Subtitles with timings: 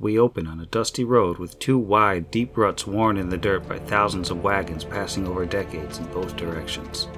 [0.00, 3.68] we open on a dusty road with two wide, deep ruts worn in the dirt
[3.68, 7.08] by thousands of wagons passing over decades in both directions.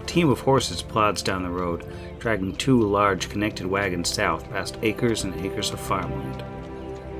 [0.00, 1.84] A team of horses plods down the road,
[2.20, 6.44] dragging two large connected wagons south past acres and acres of farmland.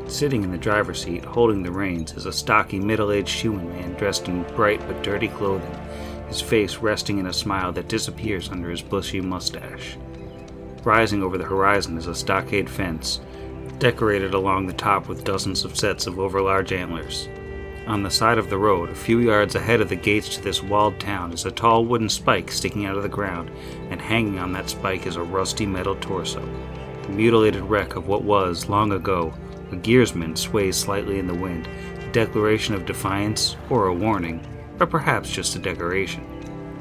[0.08, 3.94] Sitting in the driver's seat, holding the reins, is a stocky, middle aged shoeing man
[3.94, 5.76] dressed in bright but dirty clothing,
[6.28, 9.96] his face resting in a smile that disappears under his bushy mustache.
[10.84, 13.20] Rising over the horizon is a stockade fence,
[13.78, 17.28] decorated along the top with dozens of sets of overlarge antlers.
[17.86, 20.62] On the side of the road, a few yards ahead of the gates to this
[20.62, 23.50] walled town, is a tall wooden spike sticking out of the ground,
[23.90, 26.46] and hanging on that spike is a rusty metal torso.
[27.04, 29.32] The mutilated wreck of what was, long ago,
[29.72, 31.66] a gearsman sways slightly in the wind,
[31.98, 34.46] a declaration of defiance or a warning,
[34.78, 36.26] or perhaps just a decoration.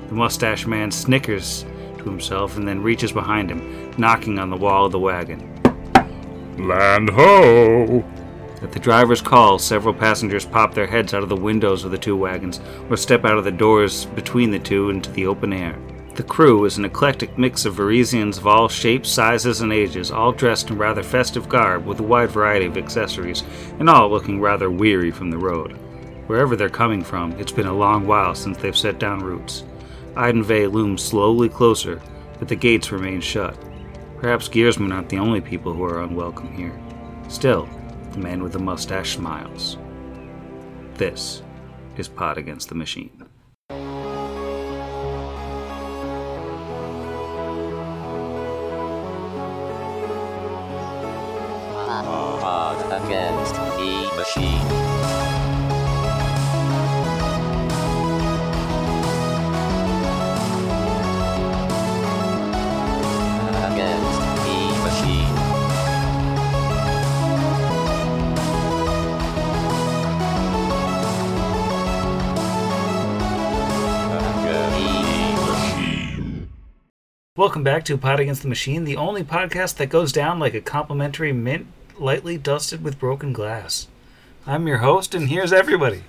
[0.09, 1.63] The mustache man snickers
[1.99, 5.56] to himself and then reaches behind him, knocking on the wall of the wagon.
[6.57, 8.03] Land ho!
[8.63, 11.99] At the driver's call, several passengers pop their heads out of the windows of the
[11.99, 12.59] two wagons
[12.89, 15.77] or step out of the doors between the two into the open air.
[16.15, 20.31] The crew is an eclectic mix of Varisians of all shapes, sizes, and ages, all
[20.31, 23.43] dressed in rather festive garb with a wide variety of accessories,
[23.77, 25.73] and all looking rather weary from the road.
[26.25, 29.63] Wherever they're coming from, it's been a long while since they've set down roots.
[30.15, 32.01] Eidenvey looms slowly closer,
[32.39, 33.55] but the gates remain shut.
[34.19, 36.73] Perhaps gearsmen aren't the only people who are unwelcome here.
[37.29, 37.69] Still,
[38.11, 39.77] the man with the mustache smiles.
[40.95, 41.43] This
[41.97, 43.25] is Pot Against the Machine.
[52.39, 54.86] Pod against the machine.
[77.37, 80.59] Welcome back to Pot Against the Machine, the only podcast that goes down like a
[80.61, 81.67] complimentary mint
[81.99, 83.87] lightly dusted with broken glass.
[84.47, 86.03] I'm your host, and here's everybody.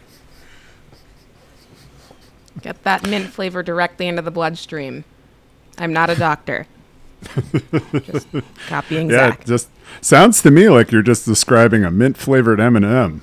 [2.62, 5.05] Get that mint flavor directly into the bloodstream.
[5.77, 6.67] I'm not a doctor.
[8.05, 8.27] just
[8.67, 9.41] copying Yeah, Zach.
[9.43, 9.69] it just
[10.00, 13.21] sounds to me like you're just describing a mint flavored M&M.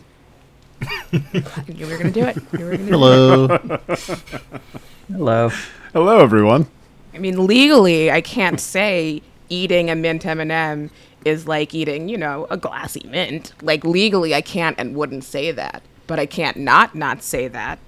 [1.12, 2.38] You were gonna do it.
[2.54, 2.90] You were gonna do it.
[2.90, 3.48] Hello.
[5.08, 5.50] Hello.
[5.92, 6.68] Hello, everyone.
[7.16, 10.90] I mean, legally, I can't say eating a mint M&M
[11.24, 13.54] is like eating, you know, a glassy mint.
[13.62, 15.82] Like legally, I can't and wouldn't say that.
[16.08, 17.80] But I can't not not say that.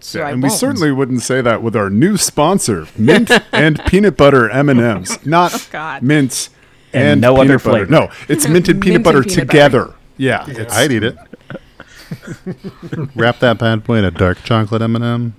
[0.00, 0.58] So I and we won't.
[0.58, 5.66] certainly wouldn't say that with our new sponsor, mint and peanut butter M&Ms, not Oh,
[5.70, 6.02] God.
[6.02, 6.48] mint
[6.94, 7.86] And and, no other peanut butter.
[7.86, 9.94] No, it's mint and peanut Mint butter peanut together.
[10.16, 11.16] Yeah, it's, I'd eat it.
[13.14, 15.34] Wrap that bad boy in a dark chocolate M&M.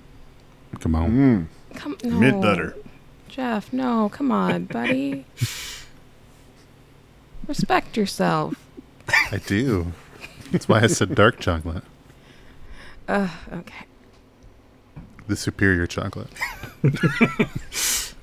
[0.78, 1.48] Come on.
[1.74, 2.10] Come, no.
[2.20, 2.76] mint butter.
[3.30, 5.24] Jeff, no, come on, buddy.
[7.46, 8.54] Respect yourself.
[9.30, 9.92] I do.
[10.50, 11.84] That's why I said dark chocolate.
[13.06, 13.84] Ugh, okay.
[15.28, 16.26] The superior chocolate.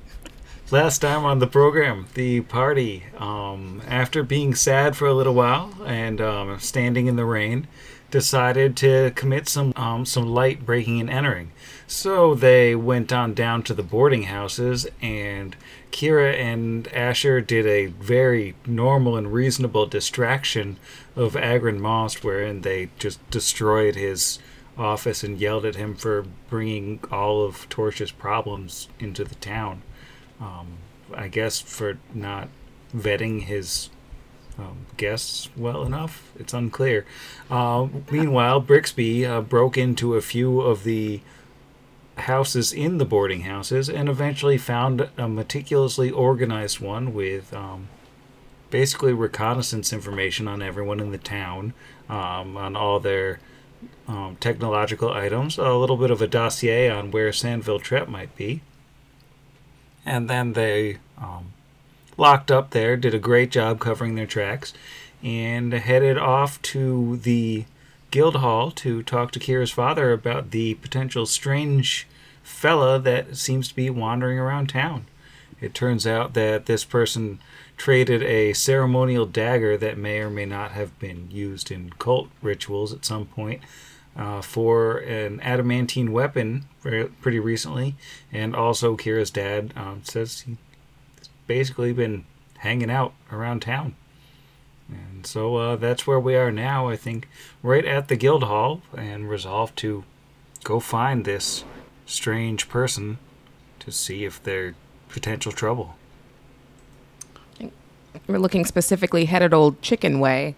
[0.71, 5.73] Last time on the program, the party, um, after being sad for a little while
[5.85, 7.67] and um, standing in the rain,
[8.11, 11.53] decided to commit some um, some light breaking and entering.
[11.89, 15.55] So they went on down to the boarding houses, and
[15.89, 20.77] Kira and Asher did a very normal and reasonable distraction
[21.15, 24.39] of Agron Most, wherein they just destroyed his
[24.77, 29.81] office and yelled at him for bringing all of Torch's problems into the town.
[30.41, 30.79] Um,
[31.13, 32.49] I guess for not
[32.93, 33.89] vetting his
[34.59, 36.31] um, guests well enough.
[36.37, 37.05] It's unclear.
[37.49, 41.21] Uh, meanwhile, Brixby uh, broke into a few of the
[42.17, 47.87] houses in the boarding houses and eventually found a meticulously organized one with um,
[48.69, 51.73] basically reconnaissance information on everyone in the town,
[52.09, 53.39] um, on all their
[54.07, 58.61] um, technological items, a little bit of a dossier on where Sandville Trep might be.
[60.05, 61.53] And then they um,
[62.17, 64.73] locked up there, did a great job covering their tracks,
[65.21, 67.65] and headed off to the
[68.11, 72.07] guild hall to talk to Kira's father about the potential strange
[72.43, 75.05] fella that seems to be wandering around town.
[75.59, 77.39] It turns out that this person
[77.77, 82.93] traded a ceremonial dagger that may or may not have been used in cult rituals
[82.93, 83.61] at some point
[84.15, 87.95] uh, for an adamantine weapon pretty recently.
[88.31, 90.57] And also, Kira's dad um, says he's
[91.45, 92.25] basically been
[92.59, 93.95] hanging out around town.
[94.89, 97.27] And so uh, that's where we are now, I think,
[97.61, 100.03] right at the guild hall, and resolved to
[100.63, 101.63] go find this
[102.05, 103.17] strange person
[103.79, 104.75] to see if they're
[105.09, 105.95] potential trouble.
[108.27, 110.55] We're looking specifically headed Old Chicken Way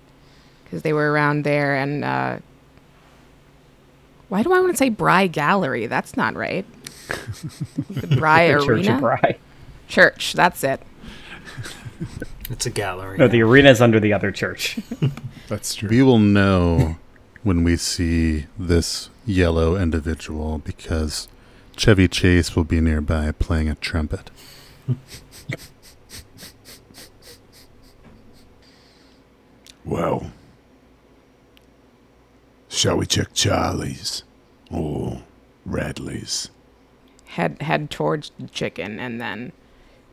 [0.63, 1.75] because they were around there.
[1.75, 2.37] And uh,
[4.29, 5.87] why do I want to say Bry Gallery?
[5.87, 6.65] That's not right.
[7.89, 8.95] The Bry The Church Arena?
[8.95, 9.37] of Bry.
[9.87, 10.81] Church, that's it.
[12.49, 13.17] It's a gallery.
[13.17, 14.79] No, the arena's under the other church.
[15.47, 15.89] That's true.
[15.89, 16.97] We will know
[17.43, 21.27] when we see this yellow individual because
[21.77, 24.31] Chevy Chase will be nearby playing a trumpet.
[29.85, 30.31] Well,
[32.67, 34.23] shall we check Charlie's
[34.69, 35.23] or
[35.65, 36.49] Radley's?
[37.25, 39.51] Head head towards the chicken and then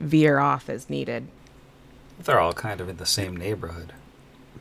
[0.01, 1.29] veer off as needed.
[2.19, 3.93] They're all kind of in the same neighborhood.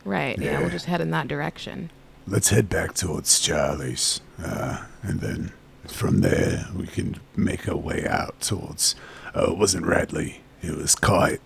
[0.03, 0.37] Right.
[0.37, 1.89] Yeah, we'll just head in that direction.
[2.27, 5.51] Let's head back towards Charlie's, uh, and then
[5.87, 8.95] from there we can make our way out towards.
[9.35, 11.41] Uh, it wasn't Radley; it was Kite.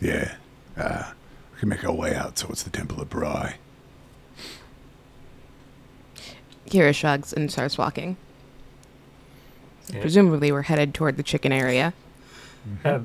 [0.00, 0.34] Yeah,
[0.76, 1.12] uh,
[1.54, 3.56] we can make our way out towards the Temple of Bry.
[6.68, 8.16] Kira shrugs and starts walking.
[9.92, 10.00] Yeah.
[10.00, 11.94] Presumably, we're headed toward the chicken area.
[12.84, 13.00] Uh,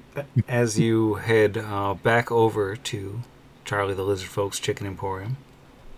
[0.48, 3.22] As you head uh, back over to
[3.66, 5.38] Charlie the Lizard Folks Chicken Emporium,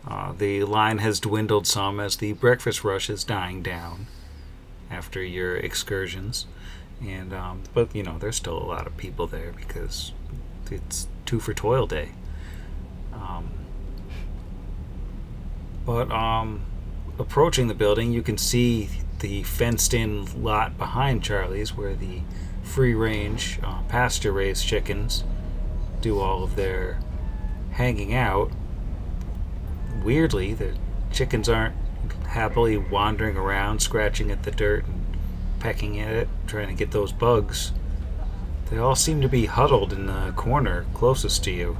[0.08, 4.08] uh, the line has dwindled some as the breakfast rush is dying down
[4.92, 6.46] after your excursions.
[7.02, 10.12] And um, but you know there's still a lot of people there because
[10.70, 12.10] it's two for toil day.
[13.14, 13.50] Um,
[15.86, 16.62] but um,
[17.20, 18.90] approaching the building, you can see
[19.20, 22.22] the fenced-in lot behind Charlie's, where the
[22.74, 25.24] free-range uh, pasture-raised chickens
[26.02, 27.00] do all of their
[27.74, 28.52] hanging out.
[30.04, 30.76] Weirdly, the
[31.12, 31.76] chickens aren't
[32.28, 35.06] happily wandering around, scratching at the dirt and
[35.60, 37.74] pecking at it, trying to get those bugs.
[38.72, 41.78] They all seem to be huddled in the corner closest to you,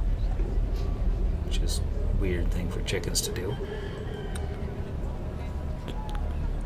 [1.44, 3.56] which is a weird thing for chickens to do.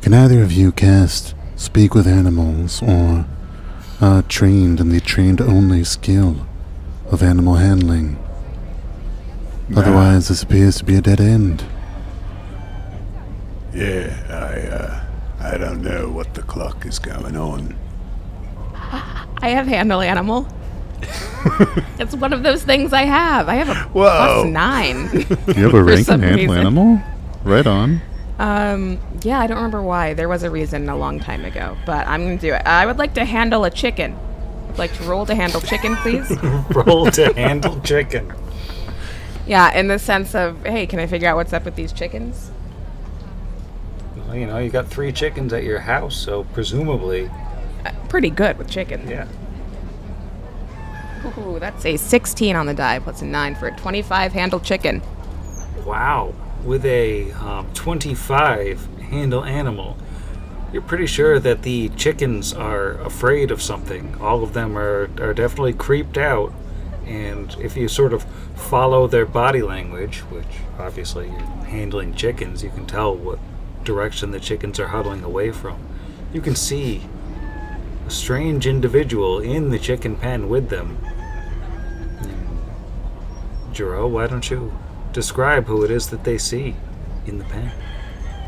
[0.03, 3.25] Can either of you cast speak with animals or
[4.01, 6.45] are trained in the trained only skill
[7.11, 8.17] of animal handling?
[9.75, 11.63] Otherwise, this appears to be a dead end.
[13.73, 15.05] Yeah, I uh,
[15.53, 17.75] I don't know what the clock is going on.
[19.41, 20.47] I have handle animal.
[21.99, 23.47] it's one of those things I have.
[23.47, 24.43] I have a Whoa.
[24.43, 25.09] plus nine.
[25.55, 26.57] You have a rank in some handle reason.
[26.57, 27.01] animal?
[27.43, 28.01] Right on.
[28.39, 30.13] Um, yeah, I don't remember why.
[30.15, 32.61] There was a reason a long time ago, but I'm gonna do it.
[32.65, 34.17] I would like to handle a chicken.
[34.69, 36.31] I'd like to roll to handle chicken, please.
[36.69, 38.31] Roll to handle chicken.
[39.47, 42.51] yeah, in the sense of, hey, can I figure out what's up with these chickens?
[44.15, 47.29] Well, you know, you got three chickens at your house, so presumably,
[47.85, 49.09] Uh, pretty good with chickens.
[49.09, 49.27] yeah.
[51.37, 55.01] Ooh, that's a 16 on the die plus a 9 for a 25 handle chicken.
[55.85, 56.33] Wow.
[56.63, 59.97] With a um, 25 handle animal,
[60.71, 64.15] you're pretty sure that the chickens are afraid of something.
[64.21, 66.53] All of them are, are definitely creeped out.
[67.05, 68.23] And if you sort of
[68.55, 70.45] follow their body language, which
[70.77, 73.39] obviously you're handling chickens, you can tell what
[73.83, 75.81] direction the chickens are huddling away from.
[76.33, 77.07] You can see
[78.05, 80.99] a strange individual in the chicken pen with them.
[83.73, 84.77] Jero, why don't you
[85.13, 86.75] describe who it is that they see
[87.25, 87.71] in the pen?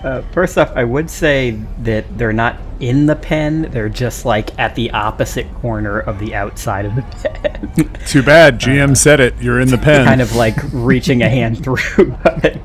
[0.03, 1.51] Uh, first off, I would say
[1.83, 3.69] that they're not in the pen.
[3.69, 7.71] They're just like at the opposite corner of the outside of the pen.
[8.07, 8.59] Too bad.
[8.59, 9.35] GM said it.
[9.39, 10.05] You're in the pen.
[10.05, 12.17] kind of like reaching a hand through.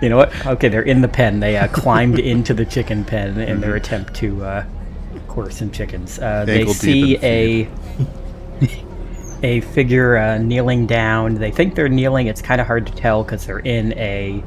[0.00, 0.46] You know what?
[0.46, 1.40] Okay, they're in the pen.
[1.40, 4.64] They uh, climbed into the chicken pen in their attempt to uh,
[5.26, 6.18] quarter some chickens.
[6.18, 7.68] Uh, they see in a
[9.42, 11.34] a figure uh, kneeling down.
[11.34, 12.26] They think they're kneeling.
[12.26, 14.42] It's kind of hard to tell because they're in a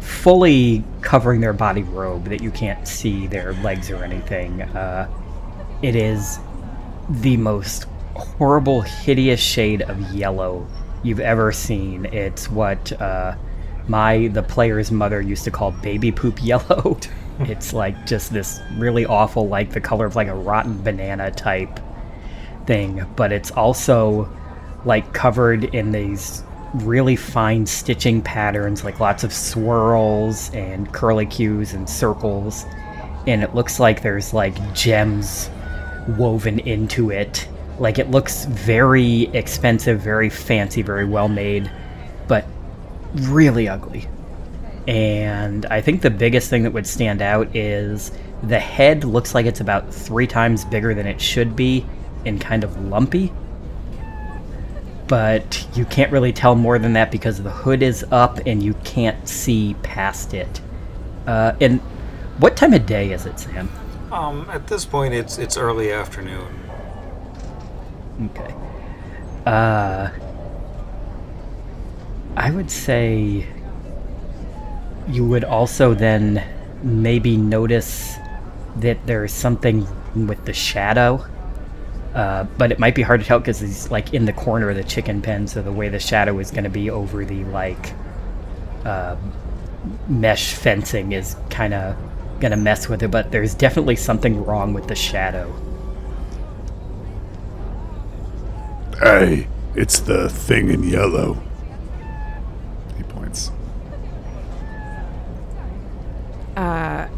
[0.00, 4.62] fully covering their body robe that you can't see their legs or anything.
[4.62, 5.08] Uh,
[5.82, 6.38] it is
[7.08, 10.66] the most horrible, hideous shade of yellow
[11.02, 12.06] you've ever seen.
[12.06, 13.36] It's what uh,
[13.88, 16.98] my the player's mother used to call baby poop yellow.
[17.40, 21.80] it's like just this really awful, like the color of like a rotten banana type
[22.66, 24.28] thing, but it's also
[24.84, 26.42] like covered in these
[26.74, 32.64] really fine stitching patterns, like lots of swirls and curlicues and circles.
[33.26, 35.48] And it looks like there's like gems
[36.18, 37.48] woven into it.
[37.78, 41.70] Like it looks very expensive, very fancy, very well made.
[42.28, 42.44] But
[43.14, 44.08] really ugly.
[44.86, 49.46] And I think the biggest thing that would stand out is the head looks like
[49.46, 51.86] it's about three times bigger than it should be
[52.26, 53.32] and kind of lumpy.
[55.06, 58.74] But you can't really tell more than that because the hood is up and you
[58.84, 60.60] can't see past it.
[61.26, 61.80] Uh, and
[62.38, 63.70] what time of day is it, Sam?
[64.10, 66.60] Um, at this point, it's it's early afternoon.
[68.26, 68.54] Okay.
[69.44, 70.10] Uh,
[72.36, 73.46] I would say
[75.08, 76.42] you would also then
[76.82, 78.16] maybe notice
[78.76, 79.86] that there's something
[80.26, 81.24] with the shadow.
[82.14, 84.76] Uh, but it might be hard to tell because he's like in the corner of
[84.76, 87.92] the chicken pen, so the way the shadow is going to be over the like
[88.84, 89.16] uh,
[90.08, 91.96] mesh fencing is kind of
[92.40, 93.10] going to mess with it.
[93.10, 95.54] But there's definitely something wrong with the shadow.
[99.00, 101.42] Hey, it's the thing in yellow.
[102.96, 103.52] He points.
[106.56, 107.08] Uh,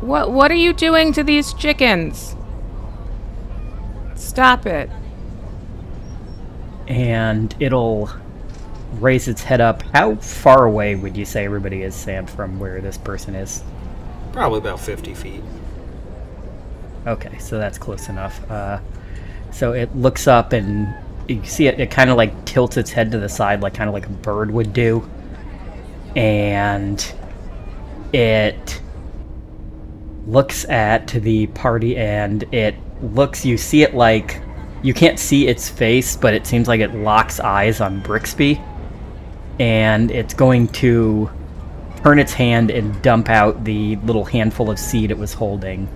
[0.00, 2.36] What what are you doing to these chickens?
[4.32, 4.88] Stop it.
[6.88, 8.08] and it'll
[8.94, 9.82] raise its head up.
[9.92, 13.62] How far away would you say everybody is, Sam, from where this person is?
[14.32, 15.42] Probably about 50 feet.
[17.06, 18.50] Okay, so that's close enough.
[18.50, 18.80] Uh,
[19.50, 20.94] so it looks up and
[21.28, 23.88] you see it, it kind of like tilts its head to the side, like kind
[23.88, 25.06] of like a bird would do.
[26.16, 27.04] And
[28.14, 28.80] it
[30.26, 34.40] looks at the party and it looks, you see it like,
[34.82, 38.60] you can't see its face, but it seems like it locks eyes on Brixby.
[39.60, 41.30] And it's going to
[42.02, 45.88] turn its hand and dump out the little handful of seed it was holding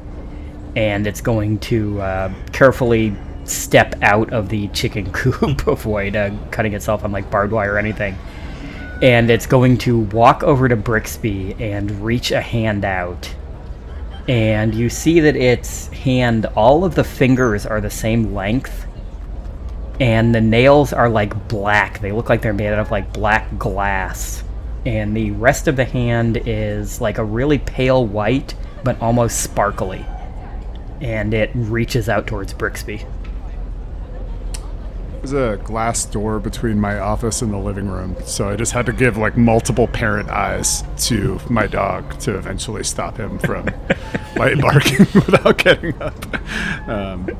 [0.76, 6.74] and it's going to uh, carefully step out of the chicken coop, avoid uh, cutting
[6.74, 8.16] itself on like barbed wire or anything.
[9.02, 13.34] And it's going to walk over to Brixby and reach a hand out.
[14.28, 18.86] And you see that its hand, all of the fingers are the same length.
[20.00, 22.00] And the nails are like black.
[22.00, 24.42] They look like they're made out of like black glass.
[24.84, 28.54] And the rest of the hand is like a really pale white,
[28.84, 30.04] but almost sparkly
[31.00, 33.04] and it reaches out towards Brixby.
[35.26, 38.86] There's a glass door between my office and the living room, so I just had
[38.86, 43.64] to give like multiple parent eyes to my dog to eventually stop him from
[44.36, 46.88] light barking without getting up.
[46.88, 47.36] Um,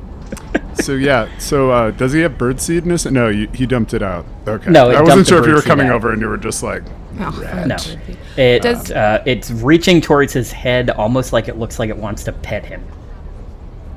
[0.75, 3.07] so yeah, so uh, does he have birdseed in his?
[3.07, 4.26] No, you, he dumped it out.
[4.49, 5.95] Okay, No, it I wasn't sure if you were coming out.
[5.95, 6.83] over and you were just like,
[7.21, 11.88] Oh, No, Does- it uh, it's reaching towards his head, almost like it looks like
[11.88, 12.85] it wants to pet him.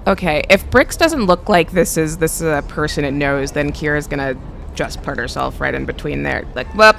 [0.08, 3.72] Okay, if Brix doesn't look like this is this is a person it knows, then
[3.72, 4.36] Kira's gonna
[4.74, 6.46] just put herself right in between there.
[6.56, 6.96] Like, whoop.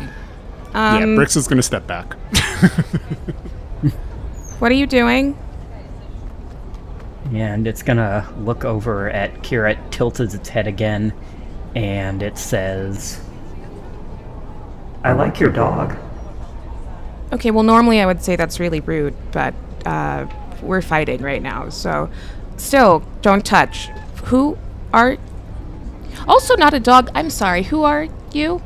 [0.74, 2.14] yeah, Brix is gonna step back.
[4.60, 5.36] what are you doing?
[7.32, 11.12] And it's gonna look over at Kira, it tilts its head again,
[11.74, 13.20] and it says,
[15.02, 15.96] "I like your dog."
[17.32, 19.54] Okay, well, normally I would say that's really rude, but
[19.86, 20.26] uh,
[20.62, 22.10] we're fighting right now, so
[22.60, 23.88] still, don't touch.
[24.24, 24.58] Who
[24.92, 25.16] are.
[26.28, 27.10] Also, not a dog.
[27.14, 27.64] I'm sorry.
[27.64, 28.62] Who are you?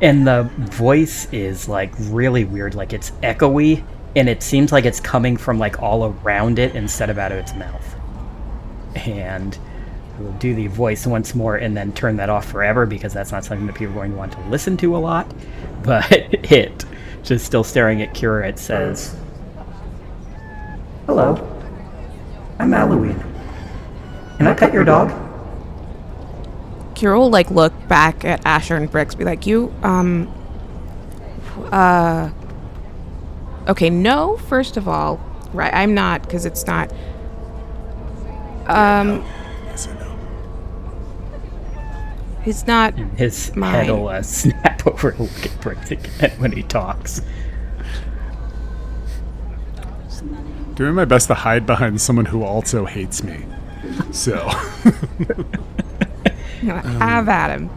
[0.00, 3.84] And the voice is like really weird, like it's echoey,
[4.14, 7.38] and it seems like it's coming from like all around it instead of out of
[7.38, 7.96] its mouth.
[8.94, 9.58] And
[10.18, 13.44] we'll do the voice once more and then turn that off forever because that's not
[13.44, 15.32] something that people are going to want to listen to a lot.
[15.80, 16.10] But
[16.50, 16.84] it,
[17.22, 19.16] just still staring at Kira, it says,
[21.06, 21.36] Hello,
[22.58, 23.18] I'm Halloween.
[24.36, 25.10] Can I pet your dog?
[26.94, 30.32] Kira will, like, look back at Asher and Brix, be like, you, um.
[31.72, 32.30] Uh.
[33.68, 35.20] Okay, no, first of all.
[35.52, 36.92] Right, I'm not, because it's not.
[38.66, 39.24] Um.
[39.66, 40.18] Yes, I know.
[42.44, 42.94] He's not.
[42.94, 43.86] His Mine.
[43.86, 47.22] head will uh, snap over to look at Brix again when he talks.
[50.78, 53.44] Doing my best to hide behind someone who also hates me.
[54.12, 54.36] So,
[56.62, 57.68] Have at him.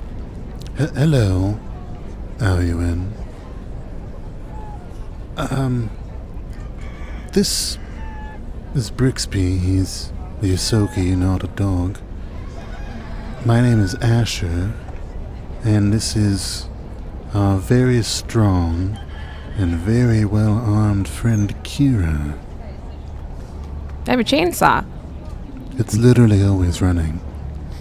[0.78, 1.60] H- hello,
[2.38, 3.10] Aluin.
[5.36, 5.90] Um,
[7.34, 7.80] this
[8.76, 9.58] is Brixby.
[9.58, 11.98] He's the Ysoki, not a dog.
[13.44, 14.74] My name is Asher,
[15.64, 16.70] and this is
[17.34, 19.00] our very strong
[19.58, 22.38] and very well armed friend Kira.
[24.08, 24.86] I have a chainsaw.
[25.78, 27.20] It's literally always running.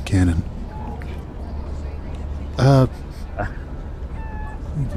[0.04, 0.42] Cannon.
[2.58, 2.86] Uh,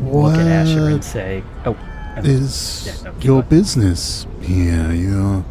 [0.02, 1.78] look at Asher and say, "Oh,
[2.18, 3.50] um, is Yeah, no, keep your going.
[3.50, 4.92] business here?
[4.92, 5.46] You're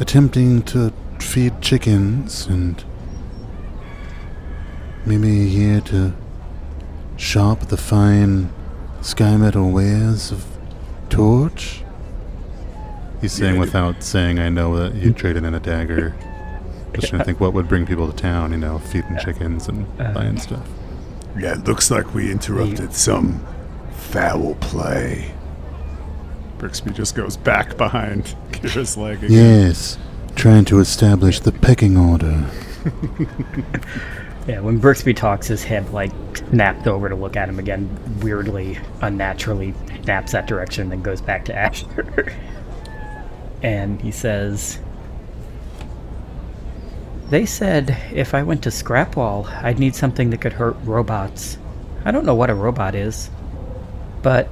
[0.00, 2.82] attempting to feed chickens and
[5.04, 6.12] maybe here to
[7.16, 8.50] shop the fine
[9.02, 10.44] Sky Metal wares of
[11.10, 11.83] Torch?
[13.24, 16.14] He's saying without saying, I know that you traded in a dagger.
[16.92, 19.86] Just trying to think what would bring people to town, you know, feeding chickens and
[19.98, 20.68] Uh, buying stuff.
[21.38, 23.40] Yeah, it looks like we interrupted some
[23.92, 25.32] foul play.
[26.58, 29.30] Brixby just goes back behind Kira's leg again.
[29.32, 29.96] Yes,
[30.36, 32.44] trying to establish the pecking order.
[34.46, 36.12] Yeah, when Brixby talks, his head like
[36.50, 37.88] snapped over to look at him again,
[38.20, 42.36] weirdly, unnaturally snaps that direction, and then goes back to Asher.
[43.64, 44.78] and he says,
[47.30, 51.56] They said if I went to Scrapwall, I'd need something that could hurt robots.
[52.04, 53.30] I don't know what a robot is,
[54.22, 54.50] but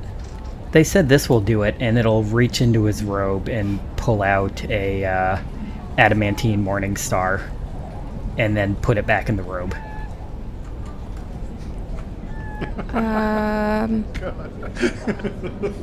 [0.73, 4.64] they said this will do it, and it'll reach into his robe and pull out
[4.71, 5.38] a uh,
[5.99, 7.50] adamantine morning star
[8.38, 9.75] and then put it back in the robe.
[12.95, 14.07] Um.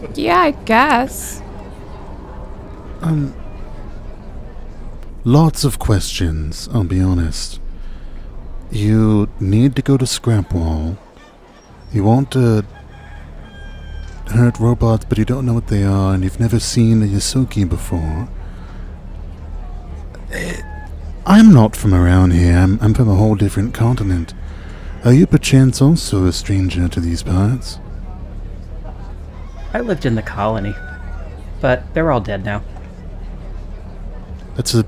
[0.16, 1.44] yeah, I guess.
[3.02, 3.34] Um,
[5.24, 7.60] lots of questions, I'll be honest.
[8.72, 10.98] You need to go to Scrapwall.
[11.92, 12.66] You want to
[14.28, 17.68] hurt robots, but you don't know what they are, and you've never seen a Ysoki
[17.68, 18.30] before.
[20.32, 20.62] Eh,
[21.26, 22.58] I'm not from around here.
[22.58, 24.34] I'm, I'm from a whole different continent.
[25.04, 27.80] Are you perchance also a stranger to these parts?
[29.74, 30.76] I lived in the colony,
[31.62, 32.62] but they're all dead now.
[34.60, 34.86] That's a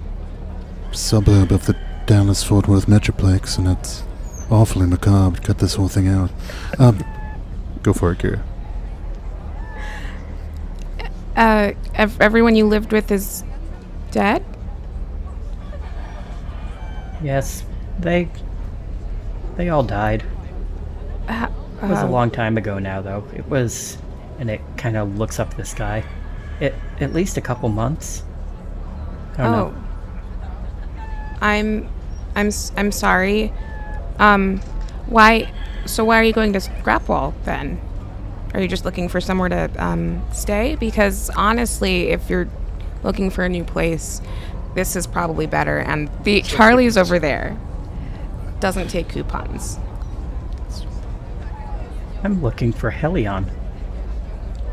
[0.91, 4.03] suburb of the Dallas Fort Worth Metroplex, and it's
[4.49, 6.29] awfully macabre to cut this whole thing out.
[6.77, 7.01] Um,
[7.81, 8.41] go for it, Kira.
[11.37, 13.45] Uh, ev- everyone you lived with is
[14.11, 14.43] dead?
[17.23, 17.63] Yes,
[17.97, 18.27] they
[19.55, 20.25] they all died.
[21.29, 21.47] Uh,
[21.81, 23.23] It was a long time ago now, though.
[23.33, 23.97] It was,
[24.37, 26.03] and it kind of looks up the sky.
[26.59, 28.23] It at least a couple months.
[29.33, 29.69] I don't oh.
[29.69, 29.75] know.
[31.41, 31.89] I'm,
[32.35, 33.53] I'm, s- I'm sorry.
[34.19, 34.59] Um,
[35.07, 35.51] why?
[35.85, 37.81] So why are you going to Scrapwall then?
[38.53, 40.75] Are you just looking for somewhere to um, stay?
[40.75, 42.49] Because honestly, if you're
[43.03, 44.21] looking for a new place,
[44.75, 45.79] this is probably better.
[45.79, 47.57] And the Charlie's over there
[48.59, 49.79] doesn't take coupons.
[52.23, 53.49] I'm looking for Hellion.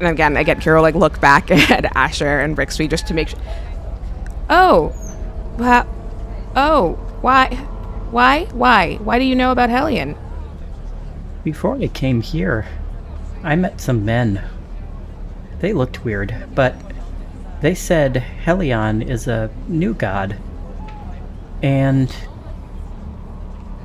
[0.01, 3.29] And again, I get Kira like look back at Asher and Brixby just to make
[3.29, 3.41] sure.
[4.51, 4.95] Oh,
[5.59, 5.87] wha-
[6.57, 7.49] oh, why,
[8.11, 10.17] why, why, why do you know about Hellion?
[11.45, 12.67] Before I came here,
[13.43, 14.43] I met some men.
[15.61, 16.75] They looked weird, but
[17.61, 20.37] they said Hellion is a new god.
[21.63, 22.15] And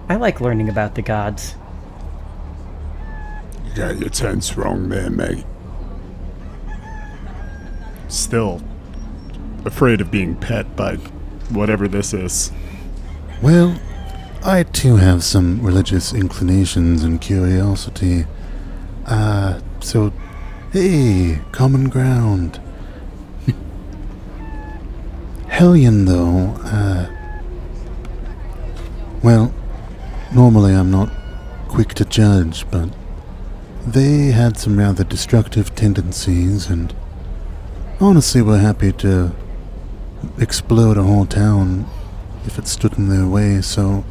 [0.07, 1.55] I like learning about the gods.
[3.65, 5.45] You got your tense wrong there, mate.
[8.07, 8.61] Still
[9.65, 10.95] afraid of being pet by
[11.49, 12.51] whatever this is.
[13.41, 13.79] Well,
[14.43, 18.25] I too have some religious inclinations and curiosity.
[19.05, 20.13] Uh, so,
[20.71, 22.59] hey, common ground.
[25.47, 27.09] Hellion, though, uh.
[29.21, 29.53] Well,
[30.33, 31.09] normally I'm not
[31.69, 32.89] quick to judge, but
[33.85, 36.93] they had some rather destructive tendencies, and
[37.99, 39.33] honestly, we're happy to
[40.37, 41.85] explode a whole town
[42.45, 44.03] if it stood in their way, so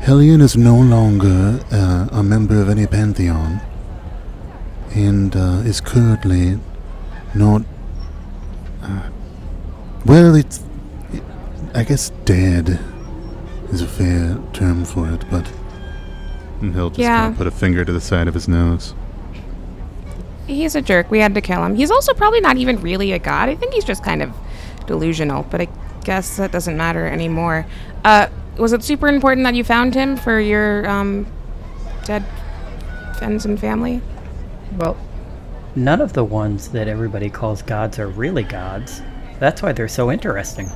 [0.00, 3.60] Hellion is no longer uh, a member of any pantheon
[4.94, 6.58] and uh, is currently
[7.34, 7.62] not.
[8.82, 9.08] Uh,
[10.06, 10.62] well, it's.
[11.74, 12.80] I guess dead
[13.70, 15.48] is a fair term for it, but.
[16.60, 17.22] And he'll just Yeah.
[17.26, 18.94] kinda put a finger to the side of his nose.
[20.46, 21.10] He's a jerk.
[21.10, 21.74] We had to kill him.
[21.76, 23.48] He's also probably not even really a god.
[23.48, 24.30] I think he's just kind of
[24.90, 25.68] delusional, but I
[26.04, 27.64] guess that doesn't matter anymore.
[28.04, 28.26] Uh,
[28.58, 31.26] was it super important that you found him for your um,
[32.04, 32.24] dead
[33.16, 34.02] friends and family?
[34.76, 34.96] Well,
[35.76, 39.00] none of the ones that everybody calls gods are really gods.
[39.38, 40.70] That's why they're so interesting.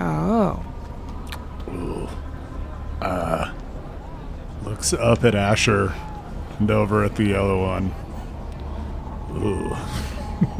[0.00, 0.62] Oh.
[4.76, 5.94] Looks up at Asher
[6.58, 7.94] and over at the yellow one.
[9.32, 9.74] Ooh.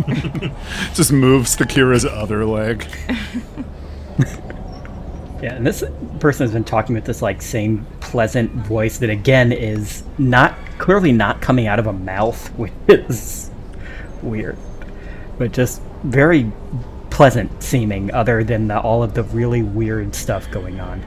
[0.94, 2.86] Just moves to Kira's other leg.
[5.42, 5.84] Yeah, and this
[6.18, 11.12] person has been talking with this like same pleasant voice that again is not clearly
[11.12, 13.50] not coming out of a mouth, which is
[14.22, 14.56] weird,
[15.38, 16.50] but just very
[17.10, 21.04] pleasant seeming, other than the, all of the really weird stuff going on.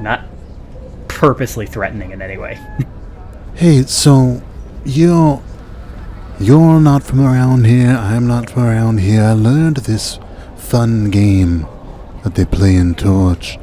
[0.00, 0.24] Not
[1.08, 2.58] purposely threatening in any way.
[3.54, 4.42] Hey, so
[4.84, 5.42] you're
[6.42, 7.90] you're not from around here.
[7.90, 9.22] I'm not from around here.
[9.22, 10.18] I learned this
[10.56, 11.66] fun game
[12.24, 13.58] that they play in Torch.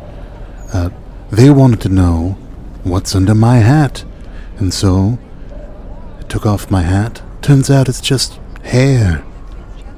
[0.74, 0.89] Uh,
[1.30, 2.38] they wanted to know
[2.84, 4.06] what's under my hat,
[4.58, 5.20] and so
[6.20, 7.22] I took off my hat.
[7.42, 9.26] Turns out it's just hair.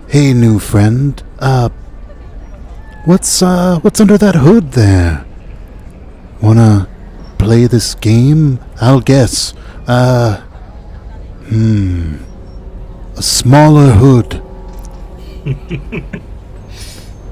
[0.08, 1.22] Hey, new friend.
[1.38, 1.70] Uh,
[3.06, 5.24] what's uh, what's under that hood there?
[6.42, 6.90] Wanna
[7.38, 8.60] play this game?
[8.82, 9.54] I'll guess.
[9.88, 10.42] Uh,
[11.48, 12.31] hmm.
[13.22, 14.42] A smaller hood.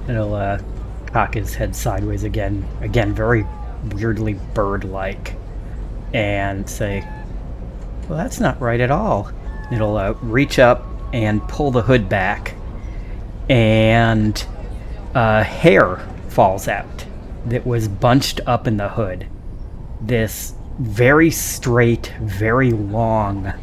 [0.07, 0.61] It'll uh,
[1.07, 3.43] cock his head sideways again, again very
[3.95, 5.33] weirdly bird-like,
[6.13, 7.03] and say,
[8.07, 9.31] "Well, that's not right at all."
[9.71, 12.53] It'll uh, reach up and pull the hood back,
[13.49, 14.45] and
[15.15, 17.05] uh, hair falls out
[17.47, 19.25] that was bunched up in the hood.
[19.99, 23.53] This very straight, very long,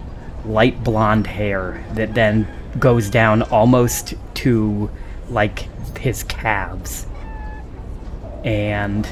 [0.46, 2.46] light blonde hair that then
[2.78, 4.90] goes down almost to
[5.28, 7.06] like his calves.
[8.44, 9.08] And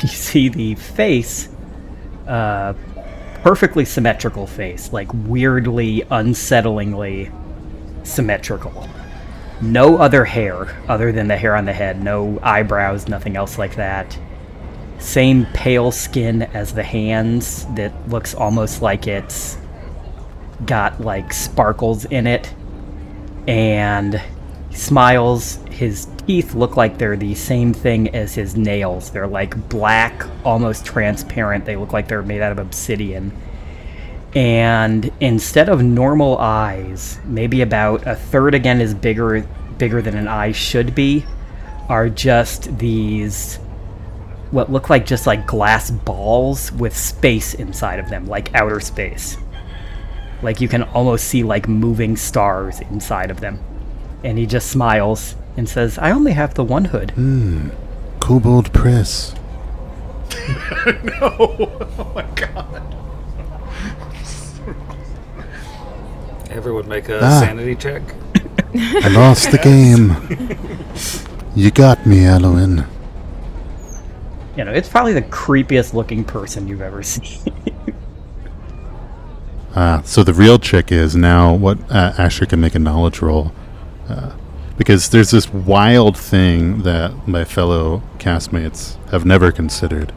[0.00, 1.48] you see the face,
[2.26, 2.74] uh,
[3.42, 7.32] perfectly symmetrical face, like weirdly, unsettlingly
[8.04, 8.88] symmetrical.
[9.60, 13.76] No other hair other than the hair on the head, no eyebrows, nothing else like
[13.76, 14.18] that.
[14.98, 19.58] Same pale skin as the hands that looks almost like it's
[20.66, 22.52] got like sparkles in it.
[23.46, 24.20] And
[24.74, 25.56] smiles.
[25.70, 29.10] His teeth look like they're the same thing as his nails.
[29.10, 31.64] They're like black, almost transparent.
[31.64, 33.32] They look like they're made out of obsidian.
[34.34, 39.46] And instead of normal eyes, maybe about a third again is bigger
[39.78, 41.24] bigger than an eye should be,
[41.88, 43.56] are just these
[44.50, 49.36] what look like just like glass balls with space inside of them, like outer space.
[50.42, 53.58] Like you can almost see like moving stars inside of them.
[54.22, 57.12] And he just smiles and says, I only have the one hood.
[58.20, 59.34] Kobold Press.
[61.04, 61.36] No.
[61.98, 62.82] Oh my god.
[66.50, 67.40] Everyone make a Ah.
[67.40, 68.02] sanity check.
[68.74, 70.16] I lost the game.
[71.54, 72.86] You got me, Eloin.
[74.56, 77.40] You know, it's probably the creepiest looking person you've ever seen.
[79.76, 83.52] Ah, so the real trick is now what uh, Asher can make a knowledge roll.
[84.08, 84.32] Uh,
[84.76, 90.12] because there's this wild thing that my fellow castmates have never considered,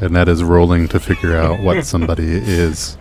[0.00, 2.96] and that is rolling to figure out what somebody is.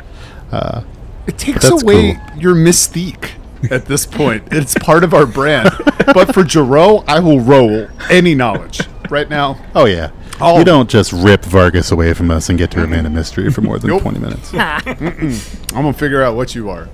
[0.51, 0.81] Uh,
[1.27, 2.39] It takes away cool.
[2.41, 3.31] your mystique
[3.71, 4.47] at this point.
[4.51, 5.69] It's part of our brand.
[6.13, 9.57] but for Jero, I will roll any knowledge right now.
[9.75, 10.12] oh, yeah.
[10.39, 10.60] Oh.
[10.60, 13.62] You don't just rip Vargas away from us and get to remain a mystery for
[13.62, 14.04] more than Nope.
[14.04, 14.54] 20 minutes.
[14.54, 15.39] I'm
[15.73, 16.88] gonna figure out what you are.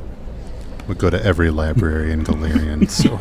[0.88, 2.90] We'll go to every library in Golarion.
[2.90, 3.18] So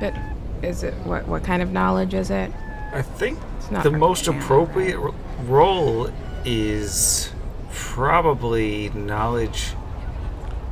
[0.00, 0.14] But
[0.62, 1.26] is it what?
[1.28, 2.52] What kind of knowledge is it?
[2.92, 3.38] I think
[3.70, 5.12] not the most arcana, appropriate r-
[5.44, 6.10] role
[6.44, 7.30] is
[7.72, 9.72] probably knowledge.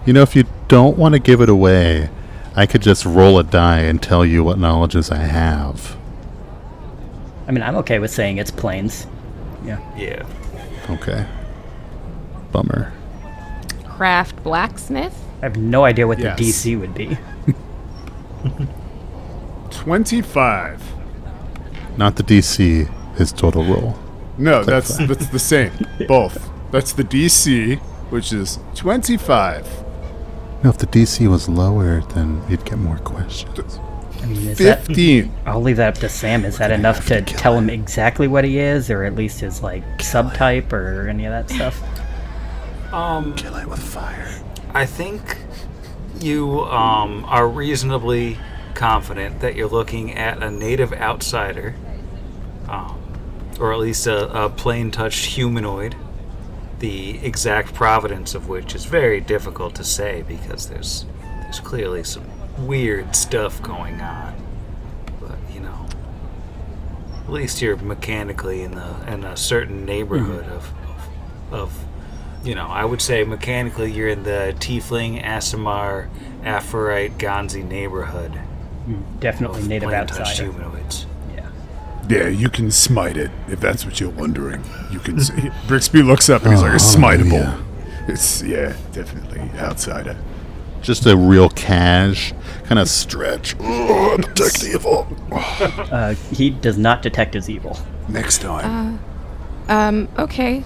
[0.06, 2.08] You know, if you don't want to give it away,
[2.54, 5.96] I could just roll a die and tell you what knowledges I have.
[7.48, 9.06] I mean, I'm okay with saying it's planes.
[9.64, 9.78] Yeah.
[9.96, 10.26] Yeah.
[10.90, 11.26] Okay.
[12.52, 12.92] Bummer.
[13.84, 15.16] Craft blacksmith.
[15.42, 16.38] I have no idea what Yes.
[16.38, 17.16] the DC would be.
[19.70, 20.82] 25.
[21.96, 23.98] Not the DC, his total roll.
[24.38, 25.72] No, that's that's the same.
[26.08, 26.50] Both.
[26.70, 27.78] That's the DC,
[28.10, 29.66] which is 25.
[30.62, 33.78] No, if the DC was lower, then you'd get more questions.
[34.26, 35.32] I mean, is that, 15.
[35.46, 36.44] I'll leave that up to Sam.
[36.44, 39.84] Is that enough to tell him exactly what he is, or at least his like
[39.98, 41.80] subtype or any of that stuff?
[42.92, 44.28] Um, Kill it with fire.
[44.74, 45.38] I think
[46.20, 48.38] you um, are reasonably
[48.74, 51.76] confident that you're looking at a native outsider,
[52.68, 53.00] um,
[53.60, 55.94] or at least a, a plain touched humanoid.
[56.80, 61.06] The exact providence of which is very difficult to say because there's
[61.42, 62.24] there's clearly some
[62.58, 64.34] weird stuff going on.
[65.20, 65.86] But you know,
[67.24, 70.72] at least you're mechanically in the in a certain neighborhood of,
[71.52, 71.84] of of
[72.44, 76.08] you know, I would say mechanically you're in the Tiefling, Aasimar,
[76.44, 78.38] Aphorite, Ganzi neighborhood.
[78.86, 80.52] Mm, definitely native plant-touched outsider.
[80.52, 81.06] humanoids.
[81.34, 81.48] Yeah.
[82.08, 84.62] Yeah, you can smite it if that's what you're wondering.
[84.92, 85.32] You can see.
[85.66, 87.64] Brixby looks up and he's like, Oh, "It's smiteable." hallelujah.
[88.06, 90.16] It's yeah, definitely outsider.
[90.86, 93.56] Just a real cash kind of stretch.
[93.58, 95.08] Oh, detect evil.
[95.90, 97.76] Uh, he does not detect as evil.
[98.08, 99.00] Next time,
[99.68, 100.62] Um, okay.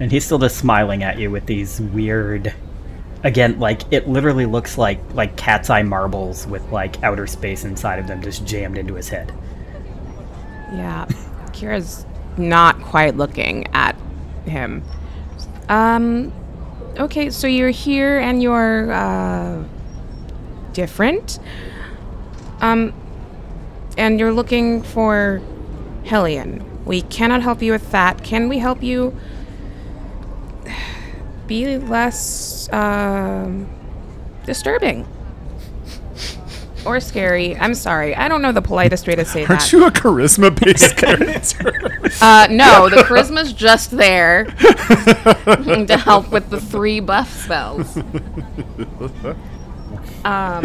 [0.00, 2.52] And he's still just smiling at you with these weird
[3.22, 7.98] again, like it literally looks like like cat's eye marbles with like outer space inside
[8.00, 9.32] of them just jammed into his head.
[10.72, 11.06] Yeah.
[11.52, 12.04] Kira's
[12.36, 13.96] not quite looking at
[14.44, 14.82] him.
[15.68, 16.32] Um,
[16.98, 19.64] okay, so you're here and you're, uh,
[20.72, 21.38] different.
[22.60, 22.92] Um,
[23.96, 25.40] and you're looking for
[26.04, 26.84] Hellion.
[26.84, 28.22] We cannot help you with that.
[28.22, 29.16] Can we help you
[31.46, 33.68] be less, um,
[34.44, 35.06] disturbing?
[36.86, 37.56] Or scary.
[37.56, 38.14] I'm sorry.
[38.14, 39.50] I don't know the politest way to say that.
[39.50, 42.00] Aren't you a charisma based character?
[42.22, 44.44] Uh, no, the charisma's just there
[45.86, 47.98] to help with the three buff spells.
[50.24, 50.64] Um,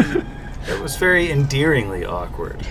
[0.67, 2.65] It was very endearingly awkward.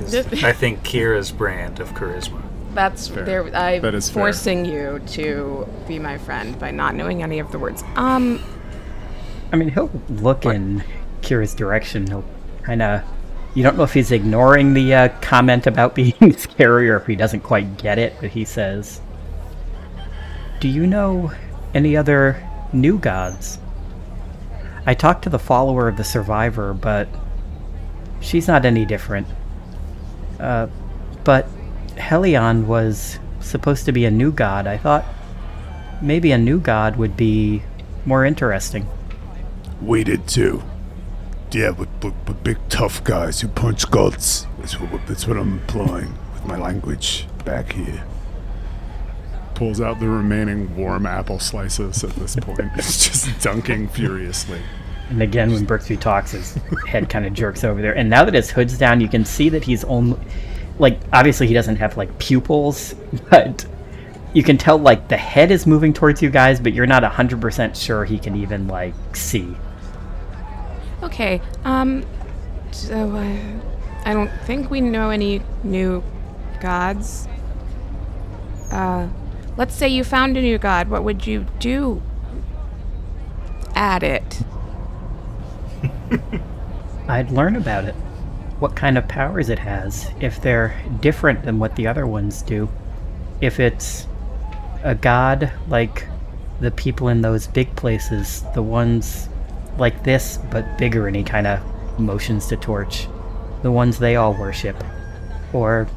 [0.00, 2.40] is, I think Kira's brand of charisma.
[2.74, 3.44] that's there.
[3.54, 4.22] I'm That is fair.
[4.22, 7.82] forcing you to be my friend by not knowing any of the words.
[7.96, 8.42] Um,
[9.52, 10.82] I mean, he'll look in
[11.20, 12.06] Kira's direction.
[12.06, 12.24] He'll
[12.62, 13.02] kind of.
[13.54, 17.16] You don't know if he's ignoring the uh, comment about being scary or if he
[17.16, 19.00] doesn't quite get it, but he says,
[20.60, 21.32] Do you know
[21.74, 23.58] any other new gods?
[24.84, 27.08] I talked to the follower of the survivor, but
[28.20, 29.28] she's not any different.
[30.40, 30.66] Uh,
[31.24, 31.46] but
[31.96, 34.66] Hellion was supposed to be a new god.
[34.66, 35.04] I thought
[36.00, 37.62] maybe a new god would be
[38.04, 38.88] more interesting.
[39.80, 40.62] we did too.
[41.52, 44.46] Yeah, but, but, but big tough guys who punch gods.
[44.58, 48.04] That's what that's what I'm implying with my language back here.
[49.54, 52.70] Pulls out the remaining warm apple slices at this point.
[52.76, 54.62] It's just dunking furiously.
[55.10, 56.54] And again, when Brixby talks, his
[56.86, 57.94] head kind of jerks over there.
[57.94, 60.18] And now that his hood's down, you can see that he's only,
[60.78, 62.94] like, obviously he doesn't have like pupils,
[63.30, 63.66] but
[64.32, 67.42] you can tell like the head is moving towards you guys, but you're not hundred
[67.42, 69.54] percent sure he can even like see.
[71.02, 71.40] Okay.
[71.64, 72.04] Um,
[72.70, 73.60] so uh,
[74.04, 76.02] I don't think we know any new
[76.60, 77.28] gods.
[78.70, 79.08] Uh,
[79.56, 80.88] let's say you found a new god.
[80.88, 82.02] What would you do
[83.74, 84.42] at it?
[87.08, 87.94] I'd learn about it.
[88.58, 92.68] What kind of powers it has, if they're different than what the other ones do.
[93.40, 94.06] If it's
[94.84, 96.06] a god like
[96.60, 99.28] the people in those big places, the ones
[99.78, 101.60] like this, but bigger, and he kind of
[101.98, 103.08] motions to Torch,
[103.62, 104.82] the ones they all worship.
[105.52, 105.88] Or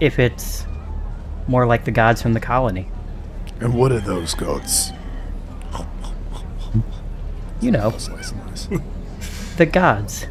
[0.00, 0.66] if it's
[1.46, 2.88] more like the gods from the colony.
[3.60, 4.92] And what are those gods?
[7.60, 8.68] You know, Slice and dice.
[9.58, 10.26] the gods.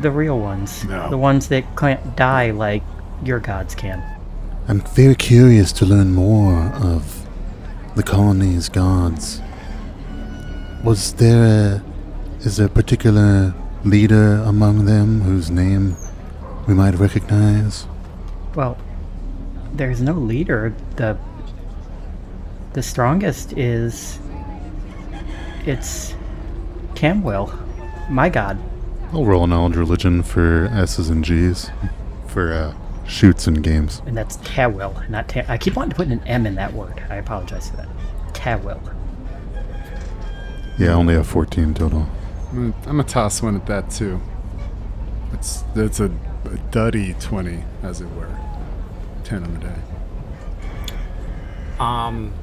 [0.00, 0.82] The real ones.
[0.84, 1.10] No.
[1.10, 2.82] The ones that can't die like
[3.22, 4.02] your gods can.
[4.66, 7.26] I'm very curious to learn more of
[7.96, 9.42] the colony's gods.
[10.84, 11.82] Was there a.
[12.40, 15.96] Is there a particular leader among them whose name
[16.66, 17.86] we might recognize?
[18.54, 18.76] Well,
[19.72, 20.74] there's no leader.
[20.96, 21.16] The
[22.72, 24.18] the strongest is
[25.66, 26.14] it's
[26.94, 27.56] Camwell,
[28.08, 28.58] my god.
[29.12, 31.70] I'll roll knowledge religion for S's and G's.
[32.28, 32.74] For uh,
[33.06, 34.00] shoots and games.
[34.06, 37.02] And that's Tawil, not Ta- I keep wanting to put an M in that word.
[37.10, 37.88] I apologize for that.
[38.32, 38.80] Tawil.
[40.78, 42.08] Yeah, I only have 14 total.
[42.52, 44.20] I'm gonna, toss one at that too.
[45.32, 46.10] It's it's a,
[46.44, 48.28] a duddy twenty, as it were.
[49.24, 49.74] Ten on the day.
[51.80, 52.34] Um,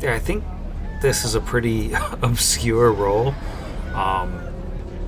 [0.00, 0.42] yeah, I think
[1.00, 3.28] this is a pretty obscure role.
[3.94, 4.40] Um,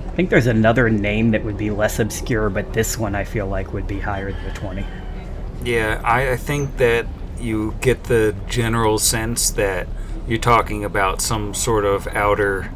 [0.07, 3.47] I think there's another name that would be less obscure, but this one I feel
[3.47, 4.85] like would be higher than the 20.
[5.63, 7.05] yeah, I, I think that
[7.39, 9.87] you get the general sense that
[10.31, 12.71] you're talking about some sort of outer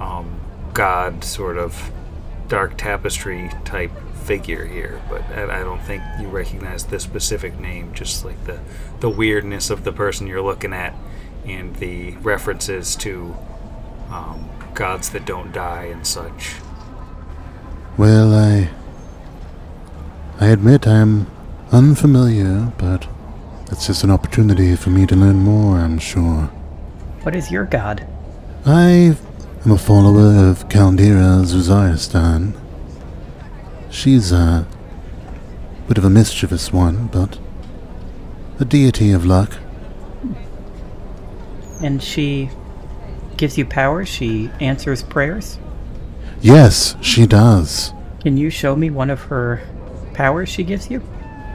[0.00, 0.40] um,
[0.72, 1.92] god, sort of
[2.48, 3.92] dark tapestry type
[4.24, 8.58] figure here, but I, don't think you recognize the specific name, just like the,
[8.98, 10.92] the weirdness of the person you're looking at
[11.46, 13.36] and the references to
[14.10, 16.54] um, gods that don't die and such.
[17.96, 18.70] Well, I.
[20.40, 21.28] I admit I'm
[21.70, 23.06] unfamiliar, but
[23.66, 26.50] that's just an opportunity for me to learn more, I'm sure.
[27.22, 28.06] What is your god?
[28.66, 29.16] I
[29.64, 32.58] am a follower of Chaldira Zuzaristan.
[33.90, 34.66] She's a
[35.88, 37.38] bit of a mischievous one, but
[38.60, 39.56] a deity of luck.
[41.82, 42.50] And she
[43.36, 44.04] gives you power.
[44.04, 45.58] She answers prayers.
[46.40, 47.92] Yes, she does.
[48.20, 49.62] Can you show me one of her
[50.14, 51.02] powers she gives you?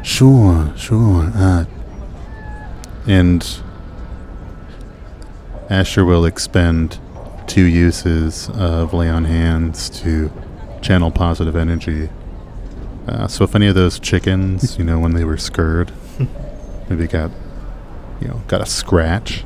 [0.03, 1.31] Sure, sure.
[1.33, 1.65] Uh,
[3.09, 3.61] and
[5.69, 6.99] Asher will expend
[7.47, 10.31] two uses of lay on hands to
[10.81, 12.09] channel positive energy.
[13.07, 15.91] Uh, so if any of those chickens, you know, when they were scurred,
[16.89, 17.31] maybe got,
[18.21, 19.43] you know, got a scratch,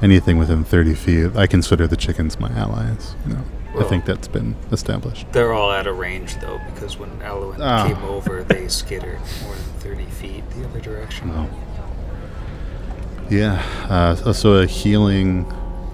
[0.00, 3.16] anything within 30 feet, I consider the chickens my allies.
[3.26, 3.44] You know,
[3.80, 5.26] I think that's been established.
[5.32, 7.88] They're all out of range though, because when Alwyn Ah.
[7.88, 11.30] came over, they skittered more than thirty feet the other direction.
[11.30, 11.48] Oh.
[13.30, 13.62] Yeah.
[13.88, 15.46] Uh, so a healing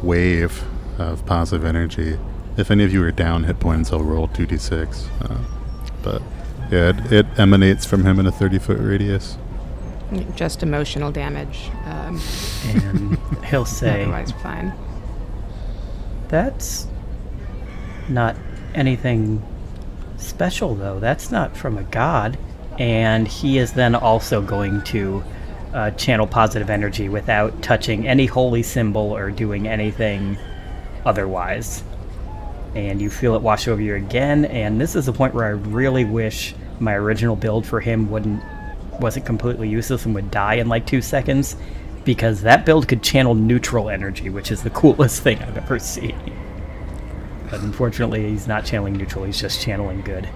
[0.02, 0.64] wave
[0.98, 2.18] of positive energy.
[2.56, 5.06] If any of you are down hit points, I'll roll 2d6.
[5.22, 5.38] Uh,
[6.02, 6.22] but
[6.70, 9.36] yeah, it, it emanates from him in a 30 foot radius.
[10.34, 11.70] Just emotional damage.
[11.84, 12.20] Um,
[12.64, 14.72] And he'll say, otherwise, fine.
[16.28, 16.86] That's
[18.08, 18.36] not
[18.74, 19.42] anything
[20.16, 21.00] special, though.
[21.00, 22.38] That's not from a god.
[22.78, 25.24] And he is then also going to
[25.72, 30.38] uh, channel positive energy without touching any holy symbol or doing anything
[31.04, 31.82] otherwise.
[32.74, 34.44] And you feel it wash over you again.
[34.46, 38.42] And this is the point where I really wish my original build for him wouldn't
[39.00, 41.56] wasn't completely useless and would die in like two seconds
[42.04, 46.16] because that build could channel neutral energy, which is the coolest thing I've ever seen.
[47.50, 50.28] But unfortunately, he's not channeling neutral, he's just channeling good.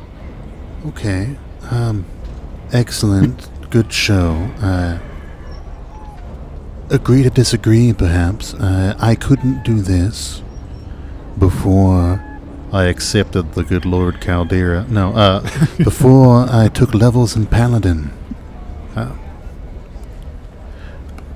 [0.87, 1.37] Okay.
[1.71, 2.05] Um,
[2.73, 3.49] excellent.
[3.71, 4.33] Good show.
[4.61, 4.99] Uh,
[6.91, 8.55] agree to disagree, perhaps.
[8.55, 10.43] Uh, I couldn't do this
[11.39, 12.25] before
[12.73, 14.89] I accepted the good Lord Chaldira.
[14.89, 15.41] No, uh,
[15.79, 18.11] before I took levels in Paladin.
[18.95, 19.17] Uh,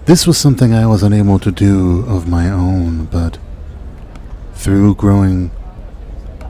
[0.06, 3.38] this was something I was unable to do of my own, but
[4.54, 5.50] through growing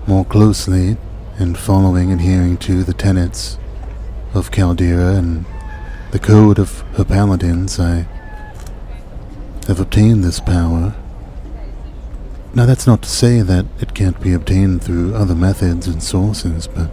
[0.07, 0.97] more closely
[1.38, 3.59] and following and adhering to the tenets
[4.35, 5.45] of Chaldira and
[6.11, 8.07] the code of her paladins, I
[9.66, 10.94] have obtained this power.
[12.55, 16.68] Now, that's not to say that it can't be obtained through other methods and sources,
[16.68, 16.90] but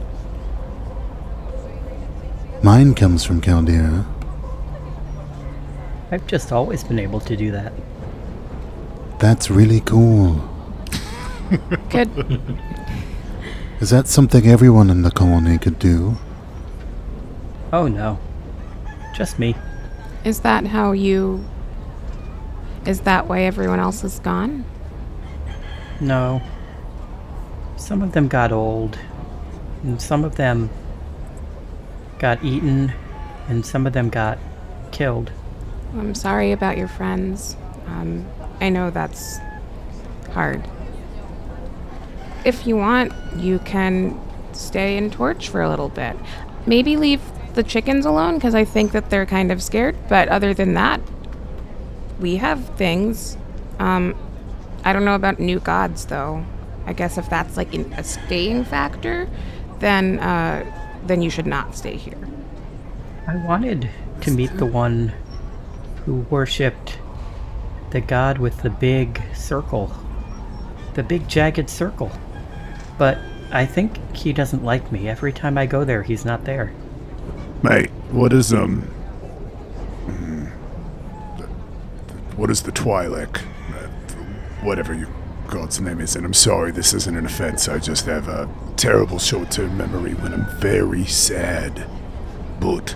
[2.63, 4.05] mine comes from Chaldira.
[6.11, 7.73] I've just always been able to do that.
[9.19, 10.41] That's really cool.
[11.89, 12.09] Good.
[13.79, 16.17] Is that something everyone in the colony could do?
[17.71, 18.19] Oh no.
[19.15, 19.55] Just me.
[20.23, 21.45] Is that how you.
[22.85, 24.65] Is that why everyone else is gone?
[25.99, 26.41] No.
[27.77, 28.97] Some of them got old,
[29.83, 30.69] and some of them
[32.17, 32.93] got eaten,
[33.47, 34.39] and some of them got
[34.91, 35.31] killed.
[35.93, 37.55] I'm sorry about your friends.
[37.85, 38.25] Um,
[38.59, 39.39] I know that's
[40.31, 40.63] hard.
[42.45, 44.19] If you want, you can
[44.53, 46.15] stay in Torch for a little bit.
[46.65, 47.21] Maybe leave
[47.53, 49.95] the chickens alone because I think that they're kind of scared.
[50.09, 51.01] But other than that,
[52.21, 53.37] we have things.
[53.79, 54.15] Um,
[54.85, 56.45] I don't know about new gods though.
[56.85, 59.29] I guess if that's like an, a staying factor,
[59.79, 60.65] then uh,
[61.05, 62.17] then you should not stay here.
[63.27, 63.89] I wanted
[64.21, 65.13] to meet the one
[66.05, 66.97] who worshipped
[67.91, 69.93] the god with the big circle,
[70.93, 72.11] the big jagged circle.
[72.97, 73.17] But
[73.51, 75.09] I think he doesn't like me.
[75.09, 76.73] Every time I go there, he's not there.
[77.63, 78.89] Mate, what is um
[80.05, 80.51] mm,
[82.41, 83.37] what is the Twi'lek?
[83.69, 83.87] Uh,
[84.63, 85.09] whatever your
[85.47, 89.19] god's name is, and I'm sorry this isn't an offense, I just have a terrible
[89.19, 91.87] short term memory when I'm very sad.
[92.59, 92.93] But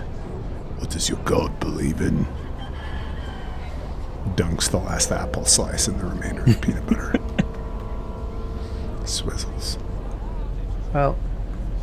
[0.78, 2.26] what does your god believe in?
[4.34, 7.12] Dunks the last apple slice and the remainder of peanut butter.
[9.04, 9.78] Swizzles.
[10.92, 11.16] Well,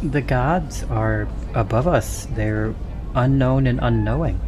[0.02, 2.26] the gods are above us.
[2.32, 2.76] They're
[3.16, 4.42] unknown and unknowing.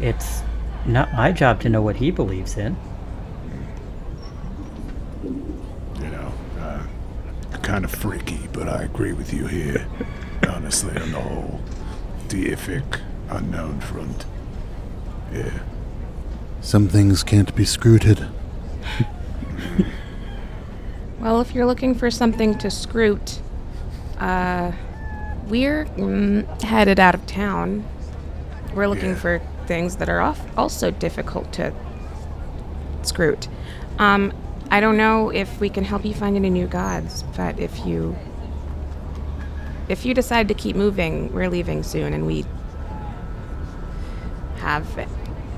[0.00, 0.40] It's
[0.86, 2.76] not my job to know what he believes in.
[5.24, 6.82] you know, uh,
[7.62, 9.86] kind of freaky, but I agree with you here.
[10.48, 11.60] Honestly, on the whole
[12.28, 14.24] deific unknown front.
[15.32, 15.50] Yeah.
[16.60, 18.28] Some things can't be scruted.
[21.18, 23.40] Well, if you're looking for something to scroot,
[24.18, 24.70] uh,
[25.48, 27.84] we're mm, headed out of town.
[28.74, 29.16] We're looking Yeah.
[29.16, 31.72] for things that are off also difficult to
[33.02, 33.48] scroot.
[33.98, 34.32] Um,
[34.70, 38.16] I don't know if we can help you find any new gods, but if you
[39.88, 42.44] if you decide to keep moving, we're leaving soon, and we
[44.56, 44.84] have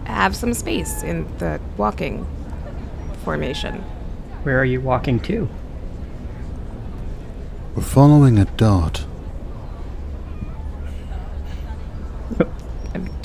[0.05, 2.27] have some space in the walking
[3.25, 3.77] formation.
[4.43, 5.49] Where are you walking to?
[7.75, 9.05] We're following a dot.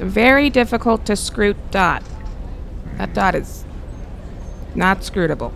[0.04, 2.04] A very difficult to screw dot.
[2.98, 3.64] That dot is
[4.76, 5.54] not scrutable.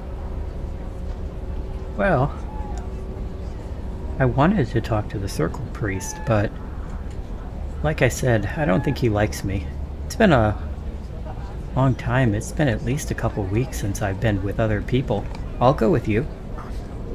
[1.97, 2.33] Well,
[4.19, 6.49] I wanted to talk to the circle priest, but
[7.83, 9.67] like I said, I don't think he likes me.
[10.05, 10.57] It's been a
[11.75, 12.33] long time.
[12.33, 15.25] It's been at least a couple weeks since I've been with other people.
[15.59, 16.25] I'll go with you.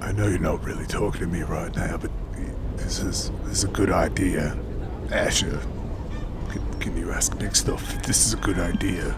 [0.02, 2.10] I know you're not really talking to me right now, but
[2.76, 4.54] this is this is a good idea.
[5.10, 5.81] Asher, can, can you
[7.12, 9.14] ask Nick stuff if this is a good idea?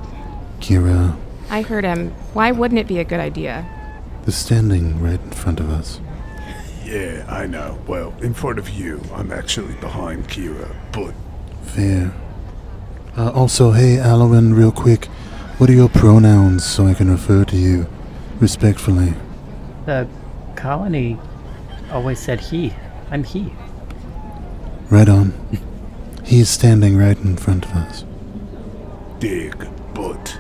[0.61, 1.17] Kira,
[1.51, 2.11] I heard him.
[2.33, 3.67] Why wouldn't it be a good idea?
[4.25, 6.01] they're standing right in front of us.
[6.83, 7.79] Yeah, I know.
[7.87, 11.15] Well, in front of you, I'm actually behind Kira, but
[11.65, 12.15] Fair.
[13.17, 15.07] Uh, also, hey, Alwyn, real quick,
[15.59, 17.87] what are your pronouns so I can refer to you
[18.41, 19.15] respectfully?
[19.87, 20.09] The
[20.57, 21.19] colony
[21.91, 22.73] always said he.
[23.11, 23.53] I'm he.
[24.91, 25.33] Right on.
[26.35, 28.05] He's standing right in front of us.
[29.21, 29.57] dig,
[29.95, 30.37] but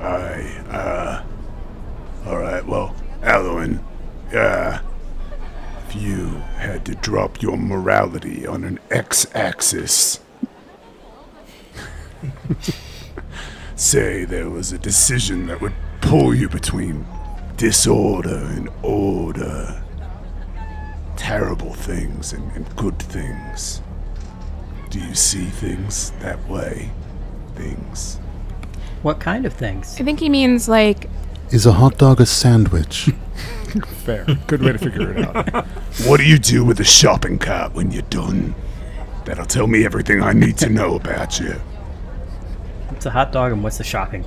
[0.00, 3.78] I, uh, alright, well, Alwyn,
[4.34, 4.80] uh,
[5.86, 6.26] if you
[6.56, 10.18] had to drop your morality on an x axis,
[13.76, 17.06] say there was a decision that would pull you between
[17.56, 19.80] disorder and order,
[21.16, 23.80] terrible things and, and good things.
[24.90, 26.90] Do you see things that way?
[27.54, 28.18] Things.
[29.02, 29.96] What kind of things?
[30.00, 31.08] I think he means like
[31.50, 33.04] Is a hot dog a sandwich?
[34.04, 34.26] Fair.
[34.48, 35.66] Good way to figure it out.
[36.06, 38.54] What do you do with the shopping cart when you're done?
[39.24, 41.52] That'll tell me everything I need to know about you.
[42.88, 44.24] What's a hot dog and what's the shopping?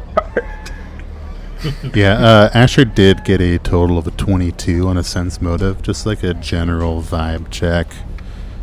[1.93, 6.05] yeah, uh, Asher did get a total of a 22 on a sense motive, just
[6.05, 7.87] like a general vibe check.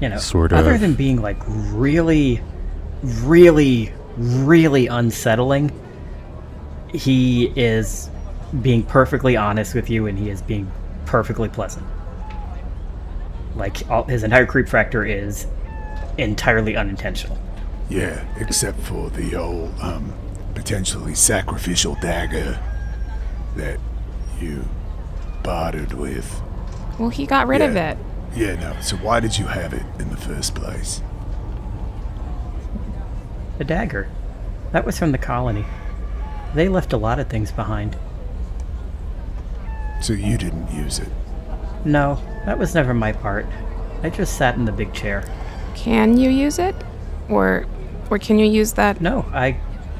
[0.00, 0.80] You know, Sort other of.
[0.80, 2.40] than being like really,
[3.02, 5.70] really, really unsettling,
[6.92, 8.10] he is
[8.62, 10.70] being perfectly honest with you and he is being
[11.06, 11.86] perfectly pleasant.
[13.54, 15.46] Like, all, his entire creep factor is
[16.18, 17.38] entirely unintentional.
[17.88, 20.12] Yeah, except for the old, um,
[20.54, 22.58] potentially sacrificial dagger
[23.56, 23.78] that
[24.40, 24.64] you
[25.42, 26.40] bartered with.
[26.98, 27.96] well he got rid of it.
[28.34, 31.02] Yeah, no, so why did you have it in the first place?
[33.58, 34.08] The dagger.
[34.72, 35.64] That was from the colony.
[36.54, 37.96] They left a lot of things behind.
[40.00, 41.08] So you didn't use it.
[41.84, 43.46] No, that was never my part.
[44.02, 45.24] I just sat in the big chair.
[45.74, 46.74] Can you use it?
[47.28, 47.66] Or
[48.08, 49.56] or can you use that No, I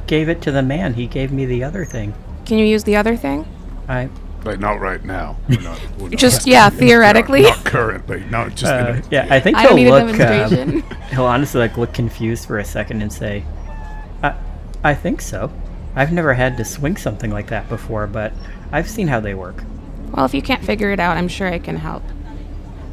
[0.07, 0.95] gave it to the man.
[0.95, 2.15] He gave me the other thing.
[2.45, 3.47] can you use the other thing?
[3.89, 4.09] I
[4.45, 5.37] Like, not right now.
[5.49, 7.43] We're not, we're not- Just yeah, theoretically.
[7.43, 8.25] Not, not currently.
[8.31, 10.19] No, just in Uh, a, yeah, I think I he'll need look.
[10.21, 13.45] um, he'll honestly like look confused for a second and say,
[14.23, 14.35] "I,
[14.83, 15.53] I think so.
[15.95, 18.33] I've never had to swing something like that before, but
[18.73, 19.63] I've seen how they work."
[20.13, 22.03] Well, if you can't figure it out, I'm sure I can help.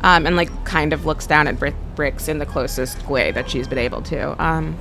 [0.01, 3.49] Um, and like kind of looks down at Brick Brix in the closest way that
[3.49, 4.41] she's been able to.
[4.43, 4.77] Um,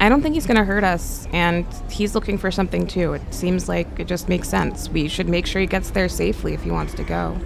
[0.00, 3.12] I don't think he's gonna hurt us, and he's looking for something too.
[3.12, 4.88] It seems like it just makes sense.
[4.88, 7.38] We should make sure he gets there safely if he wants to go.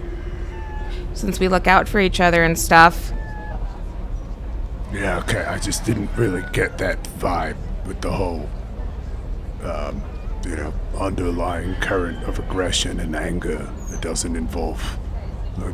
[1.13, 3.11] Since we look out for each other and stuff,
[4.93, 5.43] Yeah, okay.
[5.43, 8.49] I just didn't really get that vibe with the whole,
[9.63, 10.01] um,
[10.45, 13.57] you know, underlying current of aggression and anger
[13.89, 14.97] that doesn't involve.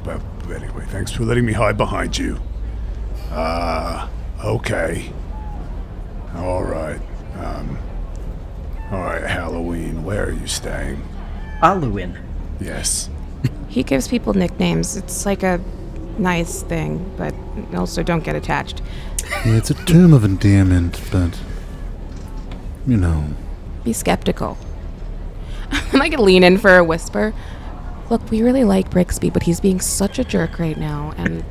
[0.03, 0.21] But
[0.51, 2.39] anyway, thanks for letting me hide behind you.
[3.29, 4.07] Uh,
[4.43, 5.11] okay.
[6.35, 6.99] All right.
[7.35, 7.77] Um,
[8.91, 10.03] all right, Halloween.
[10.03, 11.01] Where are you staying?
[11.61, 12.17] Alwyn.
[12.59, 13.09] Yes.
[13.67, 14.95] he gives people nicknames.
[14.95, 15.59] It's like a
[16.17, 17.33] nice thing, but
[17.75, 18.81] also don't get attached.
[19.45, 21.39] Yeah, it's a term of endearment, but.
[22.87, 23.25] You know.
[23.83, 24.57] Be skeptical.
[25.71, 27.33] I'm like lean in for a whisper.
[28.09, 31.45] Look, we really like Brixby, but he's being such a jerk right now, and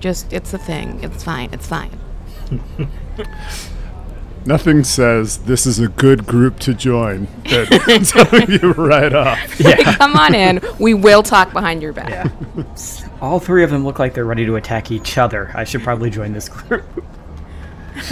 [0.00, 1.02] just it's a thing.
[1.02, 1.48] It's fine.
[1.52, 1.98] It's fine.
[4.48, 7.66] Nothing says this is a good group to join than
[8.04, 9.60] telling you right off.
[9.60, 9.76] Yeah.
[9.98, 10.62] Come on in.
[10.78, 12.08] We will talk behind your back.
[12.08, 12.30] Yeah.
[13.20, 15.50] All three of them look like they're ready to attack each other.
[15.54, 16.82] I should probably join this group.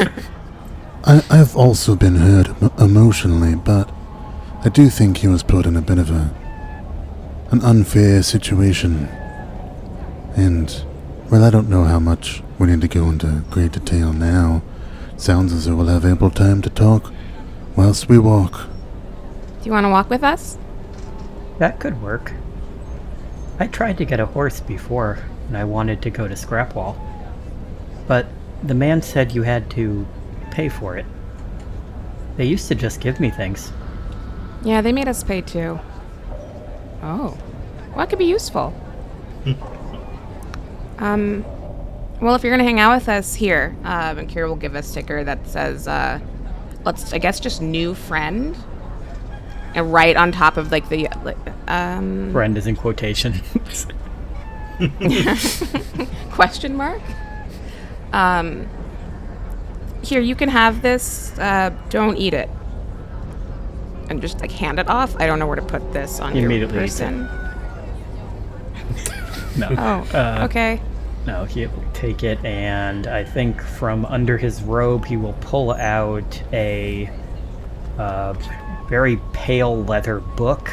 [1.05, 3.91] I, I've also been hurt emotionally, but
[4.63, 6.35] I do think he was put in a bit of a
[7.51, 9.09] an unfair situation.
[10.37, 10.83] And
[11.31, 14.61] Well, I don't know how much we need to go into great detail now.
[15.17, 17.11] Sounds as though we'll have ample time to talk
[17.75, 18.67] whilst we walk.
[19.61, 20.59] Do you want to walk with us?
[21.59, 22.33] That could work.
[23.59, 26.99] I tried to get a horse before, and I wanted to go to Scrapwall.
[28.07, 28.27] But
[28.63, 30.07] the man said you had to
[30.51, 31.07] pay for it.
[32.37, 33.73] They used to just give me things.
[34.63, 35.81] Yeah, they made us pay too.
[37.03, 37.39] Oh.
[37.89, 38.75] Well, that could be useful.
[40.99, 41.45] um,
[42.21, 44.75] well, if you're going to hang out with us here, um, and Kira will give
[44.75, 46.19] a sticker that says, uh,
[46.85, 48.57] let's, I guess, just new friend.
[49.75, 51.37] And right on top of, like, the, like,
[51.69, 53.35] um, Friend is in quotation.
[56.31, 57.03] question mark?
[58.13, 58.67] Um,
[60.03, 61.37] here, you can have this.
[61.39, 62.49] Uh, don't eat it.
[64.09, 65.15] And just, like, hand it off.
[65.17, 67.05] I don't know where to put this on He your immediately eats it.
[67.05, 67.29] person.
[69.59, 69.69] no.
[69.73, 70.81] Oh, Uh, okay.
[71.27, 76.43] No, he'll take it, and I think from under his robe, he will pull out
[76.53, 77.11] a
[77.99, 78.35] uh,
[78.89, 80.71] very pale leather book,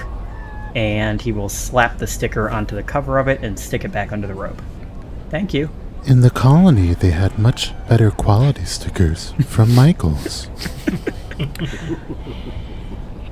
[0.76, 4.12] and he will slap the sticker onto the cover of it and stick it back
[4.12, 4.62] under the robe.
[5.30, 5.70] Thank you.
[6.06, 10.50] In the colony, they had much better quality stickers from Michaels.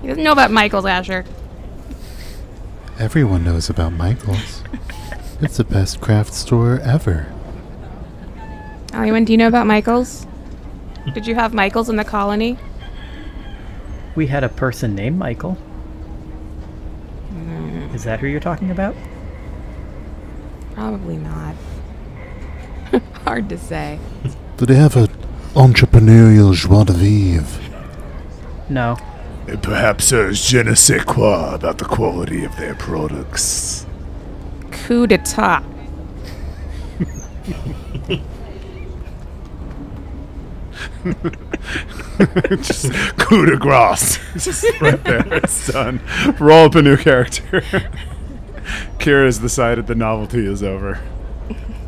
[0.02, 1.26] He doesn't know about Michael's Asher.
[2.98, 4.64] Everyone knows about Michaels.
[5.42, 7.32] It's the best craft store ever.
[8.94, 10.28] Allyman, do you know about Michael's?
[11.14, 12.58] Did you have Michael's in the colony?
[14.16, 15.54] We had a person named Michael.
[17.30, 17.96] Hmm.
[17.96, 18.96] Is that who you're talking about?
[20.76, 21.56] Probably not.
[23.26, 24.00] Hard to say.
[24.58, 25.08] Do they have an
[25.56, 27.62] entrepreneurial joie de vivre?
[28.70, 28.98] No.
[29.48, 33.86] And perhaps there's je ne sais quoi about the quality of their products.
[34.72, 35.64] Coup d'etat.
[42.62, 44.20] Just coup de grace.
[44.34, 45.34] Just right there.
[45.34, 46.02] It's done.
[46.40, 47.62] Roll up a new character.
[49.00, 51.00] Kira's decided the novelty is over.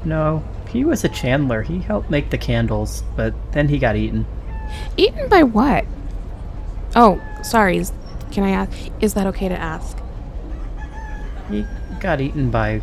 [0.04, 0.44] No.
[0.70, 1.62] He was a chandler.
[1.62, 4.26] He helped make the candles, but then he got eaten.
[4.98, 5.86] Eaten by what?
[6.96, 7.78] Oh, sorry.
[7.78, 7.94] Is,
[8.32, 8.72] can I ask?
[9.00, 10.00] Is that okay to ask?
[11.52, 11.66] He
[12.00, 12.80] got eaten by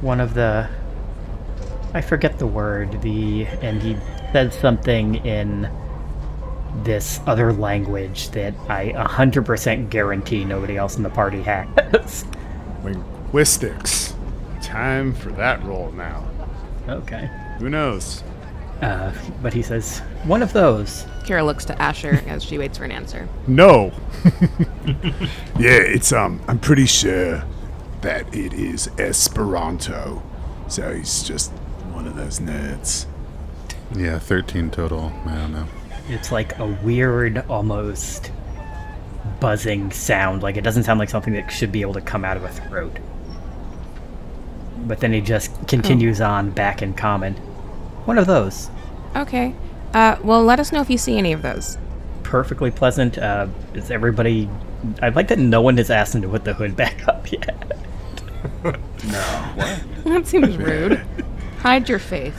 [0.00, 0.70] one of the.
[1.92, 3.02] I forget the word.
[3.02, 3.98] The and he
[4.32, 5.70] said something in
[6.84, 12.24] this other language that I 100% guarantee nobody else in the party has.
[12.84, 14.14] Linguistics.
[14.62, 16.26] Time for that roll now.
[16.88, 17.28] okay.
[17.58, 18.22] Who knows?
[18.80, 19.12] Uh,
[19.42, 21.04] but he says one of those.
[21.24, 23.28] Kira looks to Asher as she waits for an answer.
[23.46, 23.92] No.
[25.58, 27.44] Yeah, it's um I'm pretty sure
[28.00, 30.22] that it is Esperanto.
[30.68, 31.50] So he's just
[31.92, 33.04] one of those nerds.
[33.96, 35.12] Yeah, 13 total.
[35.26, 35.66] I don't know.
[36.08, 38.30] It's like a weird, almost
[39.40, 40.42] buzzing sound.
[40.42, 42.48] Like it doesn't sound like something that should be able to come out of a
[42.48, 42.98] throat.
[44.86, 47.34] But then he just continues on back in common.
[48.06, 48.70] One of those.
[49.14, 49.54] Okay.
[49.92, 51.76] Uh, well, let us know if you see any of those.
[52.22, 53.18] Perfectly pleasant.
[53.18, 54.48] Uh, is everybody.
[55.02, 57.56] I'd like that no one has asked him to put the hood back up yet.
[59.02, 59.18] No.
[59.54, 59.80] What?
[60.04, 61.02] That seems rude.
[61.60, 62.34] Hide your face.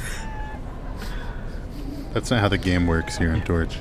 [2.13, 3.77] That's not how the game works here in Torch.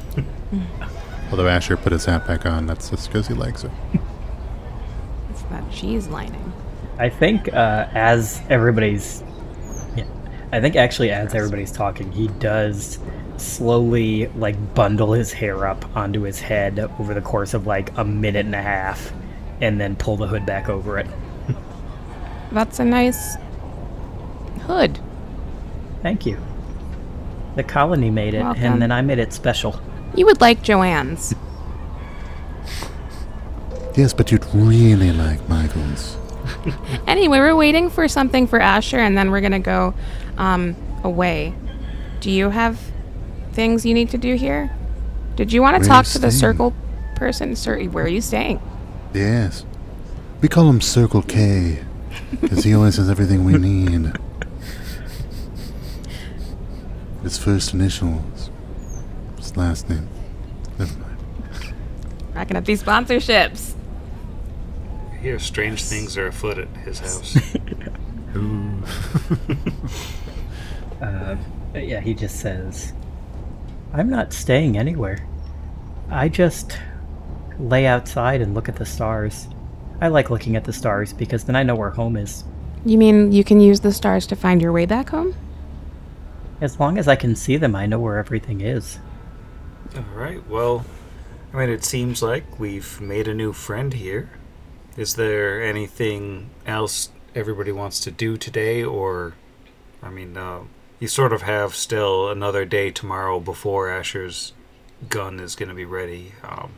[1.30, 3.70] Although Asher put his hat back on, that's just because he likes it.
[5.30, 6.52] It's that cheese lining.
[6.98, 9.22] I think uh, as everybody's,
[9.96, 10.04] yeah,
[10.52, 12.98] I think actually as everybody's talking, he does
[13.36, 18.04] slowly like bundle his hair up onto his head over the course of like a
[18.04, 19.12] minute and a half,
[19.60, 21.06] and then pull the hood back over it.
[22.52, 23.36] That's a nice
[24.66, 24.98] hood.
[26.02, 26.38] Thank you.
[27.56, 28.62] The colony made it, Welcome.
[28.62, 29.80] and then I made it special.
[30.14, 31.34] You would like Joanne's.
[33.96, 36.16] Yes, but you'd really like Michaels.
[37.06, 39.94] Anyway, we're waiting for something for Asher, and then we're gonna go
[40.38, 41.54] um, away.
[42.20, 42.78] Do you have
[43.52, 44.70] things you need to do here?
[45.36, 46.40] Did you want to talk to the staying?
[46.54, 46.74] circle
[47.16, 47.56] person?
[47.56, 48.60] Sir, where are you staying?
[49.14, 49.64] Yes.
[50.40, 51.80] We call him Circle K,
[52.40, 54.12] because he always has everything we need.
[57.22, 58.50] His first initials.
[59.36, 60.08] His last name.
[60.78, 61.16] Never mind.
[62.34, 63.74] Racking up these sponsorships.
[65.12, 67.36] I hear strange things are afoot at his house.
[71.00, 71.34] Uh,
[71.74, 72.92] yeah, he just says,
[73.92, 75.26] I'm not staying anywhere.
[76.10, 76.78] I just
[77.58, 79.48] lay outside and look at the stars.
[80.00, 82.44] I like looking at the stars because then I know where home is.
[82.84, 85.34] You mean you can use the stars to find your way back home?
[86.60, 88.98] As long as I can see them, I know where everything is.
[89.96, 90.46] All right.
[90.48, 90.84] Well,
[91.52, 94.30] I mean, it seems like we've made a new friend here.
[94.96, 99.34] Is there anything else everybody wants to do today, or,
[100.02, 100.60] I mean, uh,
[100.98, 104.52] you sort of have still another day tomorrow before Asher's
[105.08, 106.32] gun is going to be ready.
[106.44, 106.72] Um,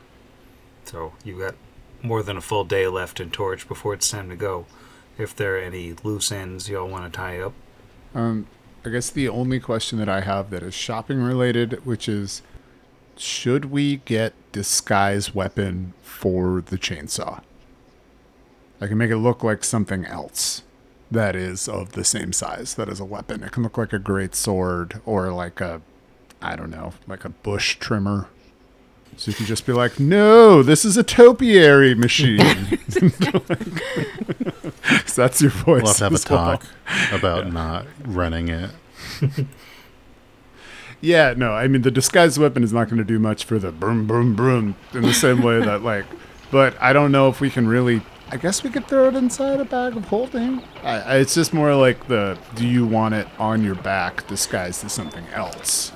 [0.85, 1.55] so you've got
[2.03, 4.67] more than a full day left in Torch before it's time to go.
[5.19, 7.53] If there are any loose ends y'all want to tie up.
[8.15, 8.47] Um,
[8.85, 12.43] I guess the only question that I have that is shopping related, which is,
[13.17, 17.43] should we get disguise weapon for the chainsaw?
[18.81, 20.63] I can make it look like something else
[21.13, 23.45] that is of the same size that is a weapon.
[23.45, 25.81] It can look like a great sword or like a,
[26.41, 28.29] I don't know, like a bush trimmer.
[29.17, 32.39] So you can just be like, no, this is a topiary machine.
[32.89, 33.09] so
[35.15, 35.83] that's your voice.
[35.83, 36.59] We'll have to have a as well.
[36.59, 36.67] talk
[37.13, 38.71] about not running it.
[41.05, 43.73] Yeah, no, I mean the disguised weapon is not going to do much for the
[43.73, 46.05] boom, boom, boom in the same way that like,
[46.53, 48.03] but I don't know if we can really.
[48.31, 50.63] I guess we could throw it inside a bag of holding.
[50.85, 54.85] I, I, it's just more like the do you want it on your back disguised
[54.85, 55.93] as something else?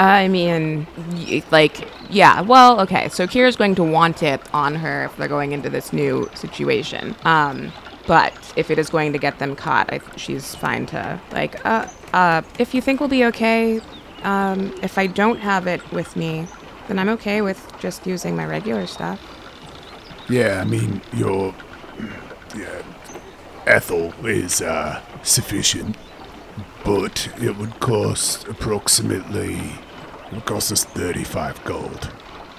[0.00, 0.86] I mean,
[1.50, 2.40] like, yeah.
[2.40, 3.10] Well, okay.
[3.10, 7.14] So Kira's going to want it on her if they're going into this new situation.
[7.24, 7.70] Um,
[8.06, 11.64] but if it is going to get them caught, I, she's fine to like.
[11.66, 13.80] Uh, uh, if you think we'll be okay,
[14.22, 16.46] um, if I don't have it with me,
[16.88, 19.20] then I'm okay with just using my regular stuff.
[20.30, 21.54] Yeah, I mean, your
[22.56, 22.82] yeah,
[23.66, 25.96] Ethel is uh, sufficient,
[26.84, 29.60] but it would cost approximately.
[30.30, 32.12] It would cost us 35 gold.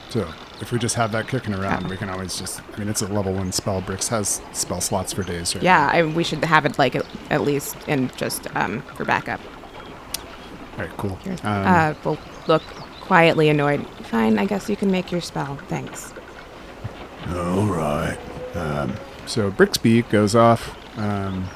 [0.10, 2.62] So if we just have that kicking around, we can always just.
[2.74, 3.82] I mean, it's a level one spell.
[3.82, 5.56] Brix has spell slots for days.
[5.56, 9.06] Right Yeah, I, we should have it like at, at least in just um, for
[9.06, 9.40] backup.
[10.74, 10.98] All right.
[10.98, 11.18] Cool.
[11.44, 12.64] Um, uh, will look
[13.00, 13.88] quietly annoyed.
[14.06, 15.56] Fine, I guess you can make your spell.
[15.68, 16.14] Thanks.
[17.30, 18.18] All right.
[19.32, 21.50] So Brixby goes off um,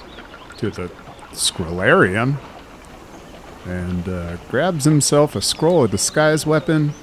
[0.57, 0.89] to the
[1.33, 2.37] scrollarium
[3.65, 6.93] and uh, grabs himself a scroll of disguise weapon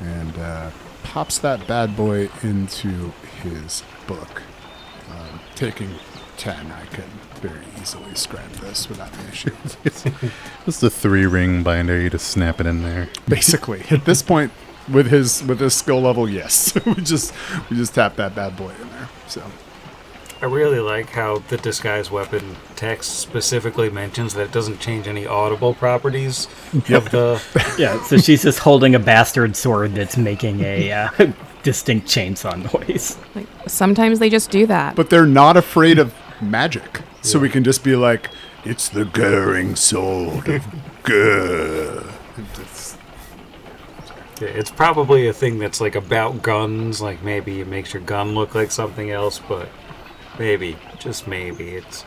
[0.00, 0.70] and uh,
[1.02, 3.12] pops that bad boy into
[3.42, 4.42] his book.
[5.10, 5.90] Um, taking
[6.36, 7.04] 10, I can
[7.40, 9.50] very easily scrap this without an issue.
[10.66, 12.00] It's the three ring binder.
[12.00, 13.10] You just snap it in there.
[13.28, 14.50] Basically, at this point,
[14.90, 17.34] with his with his skill level, yes, we just
[17.70, 19.08] we just tap that bad boy in there.
[19.28, 19.42] So
[20.44, 25.24] I really like how the disguise weapon text specifically mentions that it doesn't change any
[25.26, 26.48] audible properties
[26.90, 27.40] of the.
[27.78, 31.08] Yeah, so she's just holding a bastard sword that's making a uh,
[31.62, 33.16] distinct chainsaw noise.
[33.34, 34.96] Like sometimes they just do that.
[34.96, 38.28] but they're not afraid of magic, so we can just be like,
[38.66, 40.66] It's the Goering sword of
[41.04, 42.04] Gur.
[44.42, 48.34] Yeah, It's probably a thing that's like about guns, like maybe it makes your gun
[48.34, 49.70] look like something else, but
[50.38, 52.04] maybe, just maybe, it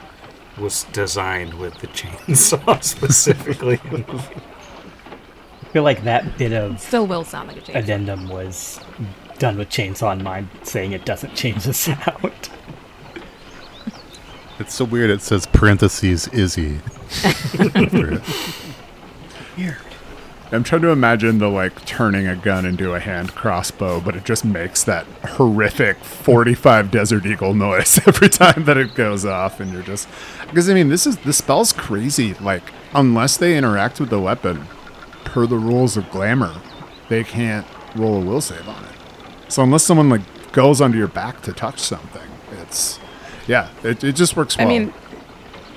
[0.57, 3.79] was designed with the chainsaw specifically.
[3.83, 7.77] I feel like that bit of Still will sound like a change.
[7.77, 8.79] addendum was
[9.37, 12.31] done with chainsaw in mind, saying it doesn't change the sound.
[14.59, 15.11] It's so weird.
[15.11, 16.79] It says parentheses Izzy.
[16.79, 17.61] For
[18.13, 18.23] it.
[19.55, 19.77] Weird.
[20.49, 24.23] I'm trying to imagine the like turning a gun into a hand crossbow, but it
[24.23, 29.73] just makes that horrific 45 Desert Eagle noise every time that it goes off, and
[29.73, 30.07] you're just
[30.47, 32.33] because I mean this is the spell's crazy.
[32.35, 34.67] Like unless they interact with the weapon,
[35.25, 36.55] per the rules of glamour,
[37.09, 38.95] they can't roll a will save on it.
[39.49, 42.29] So unless someone like goes under your back to touch something,
[42.61, 42.99] it's
[43.47, 44.69] yeah, it, it just works I well.
[44.69, 44.93] mean,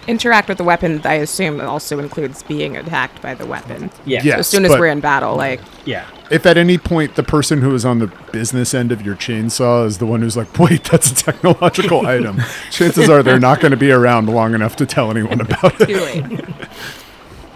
[0.06, 1.00] interact with the weapon.
[1.04, 3.89] I assume also includes being attacked by the weapon.
[4.07, 4.22] Yeah.
[4.22, 6.07] Yes, as soon as but- we're in battle, like Yeah.
[6.30, 9.86] if at any point the person who is on the business end of your chainsaw
[9.86, 12.40] is the one who's like, wait, that's a technological item,
[12.70, 15.86] chances are they're not going to be around long enough to tell anyone about it.
[15.86, 16.44] too late.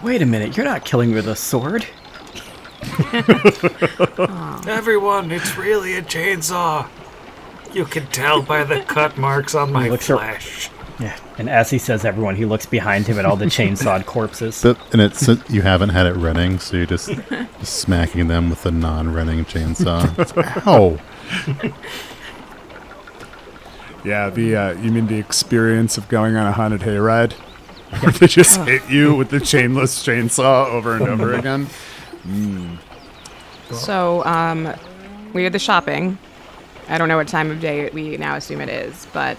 [0.03, 1.85] Wait a minute, you're not killing with a sword.
[4.67, 6.87] Everyone, it's really a chainsaw.
[7.73, 10.69] You can tell by the cut marks on my looks ar- flesh.
[10.99, 11.17] Yeah.
[11.37, 14.61] And as he says everyone, he looks behind him at all the chainsawed corpses.
[14.61, 18.65] But, and it's you haven't had it running, so you're just, just smacking them with
[18.65, 20.05] a non-running chainsaw.
[20.67, 20.99] Ow!
[24.05, 27.33] Yeah, the uh, you mean the experience of going on a haunted hayride,
[28.01, 31.67] where they just hit you with the chainless chainsaw over and over again.
[33.71, 34.71] So, um,
[35.33, 36.19] we did the shopping.
[36.87, 39.37] I don't know what time of day we now assume it is, but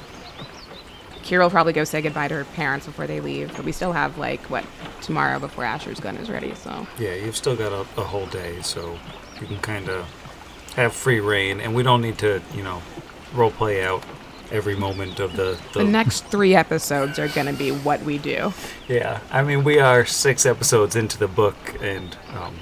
[1.27, 3.93] Kira will probably go say goodbye to her parents before they leave, but we still
[3.93, 4.65] have like what
[5.03, 6.55] tomorrow before Asher's gun is ready.
[6.55, 8.97] So Yeah, you've still got a, a whole day, so
[9.41, 10.07] you can kind of
[10.77, 12.81] have free reign, and we don't need to, you know,
[13.35, 14.05] role play out
[14.53, 15.59] every moment of the.
[15.73, 18.53] the, the next three episodes are gonna be what we do.
[18.87, 22.55] yeah, I mean, we are six episodes into the book, and um,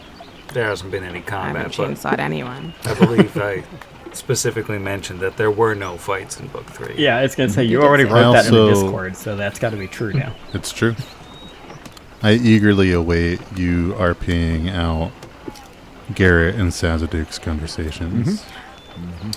[0.55, 1.57] there hasn't been any combat.
[1.57, 2.73] I haven't chainsawed anyone.
[2.85, 3.63] I believe I
[4.17, 6.95] specifically mentioned that there were no fights in book three.
[6.97, 8.45] Yeah, it's gonna say you already wrote that.
[8.45, 10.35] that in the Discord, so that's got to be true now.
[10.53, 10.95] It's true.
[12.23, 15.13] I eagerly await you RPing out
[16.15, 18.45] Garrett and Sazaduk's conversations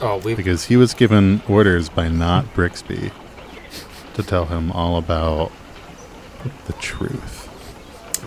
[0.01, 3.11] Oh, because he was given orders by not Brixby
[4.13, 5.51] to tell him all about
[6.65, 7.45] the truth.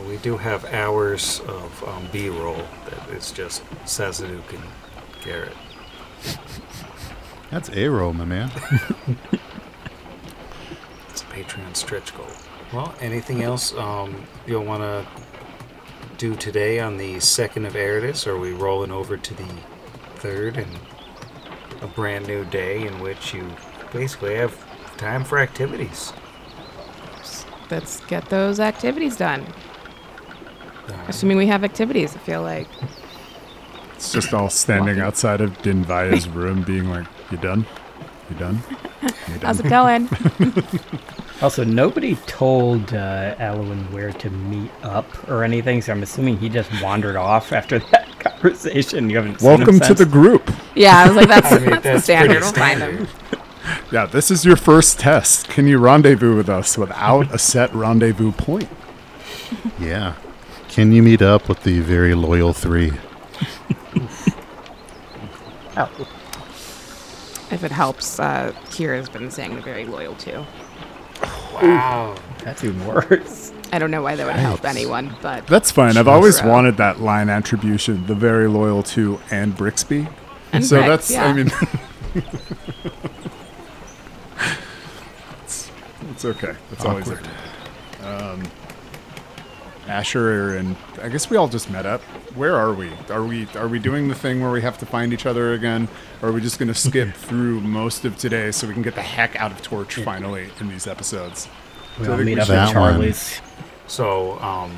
[0.09, 4.63] we do have hours of um, B-roll that is just Sazaduk and
[5.25, 5.57] Garrett.
[7.51, 8.51] That's a roll, my man.
[11.09, 12.27] It's a Patreon stretch goal.
[12.73, 15.05] Well, anything else um, you'll want to
[16.19, 18.27] do today on the second of Arodus?
[18.27, 19.49] Or are we rolling over to the
[20.17, 20.71] third and
[21.83, 23.51] a brand new day in which you
[23.93, 24.55] basically have
[24.97, 26.13] time for activities?
[27.71, 29.47] Let's get those activities done.
[31.09, 32.69] Assuming we have activities, I feel like.
[34.01, 37.67] It's just all standing outside of Dinvaya's room, being like, "You done?
[38.31, 38.63] You done?
[39.03, 40.09] You done?" How's it going?
[41.43, 46.51] Also, nobody told uh, Alwyn where to meet up or anything, so I'm assuming he
[46.51, 49.09] just wandered off after that conversation.
[49.09, 49.99] You haven't seen him Welcome to since?
[50.01, 50.51] the group.
[50.75, 52.43] yeah, I was like, that's, I mean, that's, the standard.
[52.43, 53.09] We'll find standard.
[53.09, 53.41] them.
[53.91, 55.49] Yeah, this is your first test.
[55.49, 58.69] Can you rendezvous with us without a set rendezvous point?
[59.81, 60.17] Yeah.
[60.69, 62.93] Can you meet up with the very loyal three?
[67.51, 70.45] If it helps, uh, Kira's been saying they're very loyal too.
[71.55, 72.17] Wow.
[72.45, 73.53] That's even worse.
[73.73, 75.97] I don't know why that would help anyone, but That's fine.
[75.97, 76.49] I've always True.
[76.49, 80.09] wanted that line attribution, the very loyal to and Brixby.
[80.53, 81.47] And so Brix, that's, I mean,
[85.43, 85.71] it's,
[86.11, 86.55] it's okay.
[86.73, 87.29] It's always Awkward.
[88.01, 88.07] okay.
[88.07, 88.43] Um,
[89.91, 92.01] Asher and I guess we all just met up.
[92.37, 92.91] Where are we?
[93.11, 95.89] Are we are we doing the thing where we have to find each other again,
[96.23, 98.95] or are we just going to skip through most of today so we can get
[98.95, 101.49] the heck out of Torch finally in these episodes?
[101.99, 103.41] We So all meet we up should- at Charlie's.
[103.89, 104.71] So, um,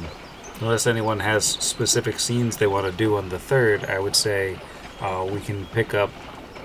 [0.62, 4.58] unless anyone has specific scenes they want to do on the third, I would say
[5.02, 6.08] uh, we can pick up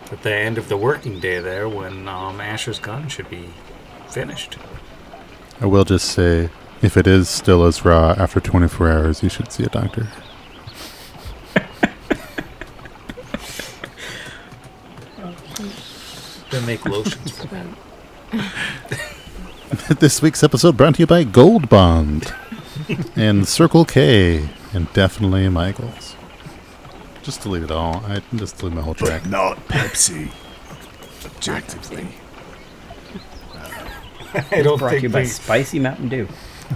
[0.09, 3.49] at the end of the working day there when um, Asher's gun should be
[4.07, 4.57] finished.
[5.59, 6.49] I will just say,
[6.81, 10.07] if it is still as raw after 24 hours, you should see a doctor.
[16.51, 17.31] They make lotions.
[17.37, 17.67] for that.
[19.99, 22.33] this week's episode brought to you by Gold Bond
[23.15, 26.15] and Circle K and definitely Michaels.
[27.21, 27.97] Just delete it all.
[28.05, 29.23] I just delete my whole track.
[29.23, 30.31] But not Pepsi.
[31.25, 32.07] Objectively.
[34.51, 36.27] I don't Brought to you by Spicy Mountain Dew.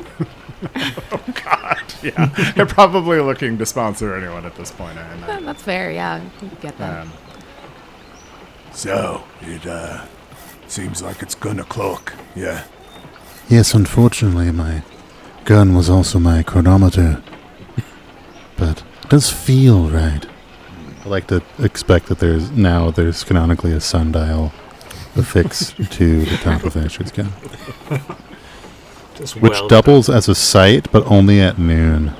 [2.03, 2.25] Yeah,
[2.55, 4.97] they're probably looking to sponsor anyone at this point.
[4.97, 5.45] I imagine.
[5.45, 5.91] that's fair.
[5.91, 7.03] Yeah, we get that.
[7.03, 7.11] Um,
[8.73, 10.05] So, it, uh,
[10.67, 12.13] seems like it's gonna clock.
[12.35, 12.63] Yeah.
[13.49, 14.81] Yes, unfortunately, my
[15.45, 17.21] gun was also my chronometer.
[18.57, 20.25] But it does feel right.
[21.05, 24.51] I like to expect that there's now there's canonically a sundial
[25.15, 27.31] affixed to the top of Asher's gun,
[29.21, 32.11] just which weld doubles as a sight, but only at noon.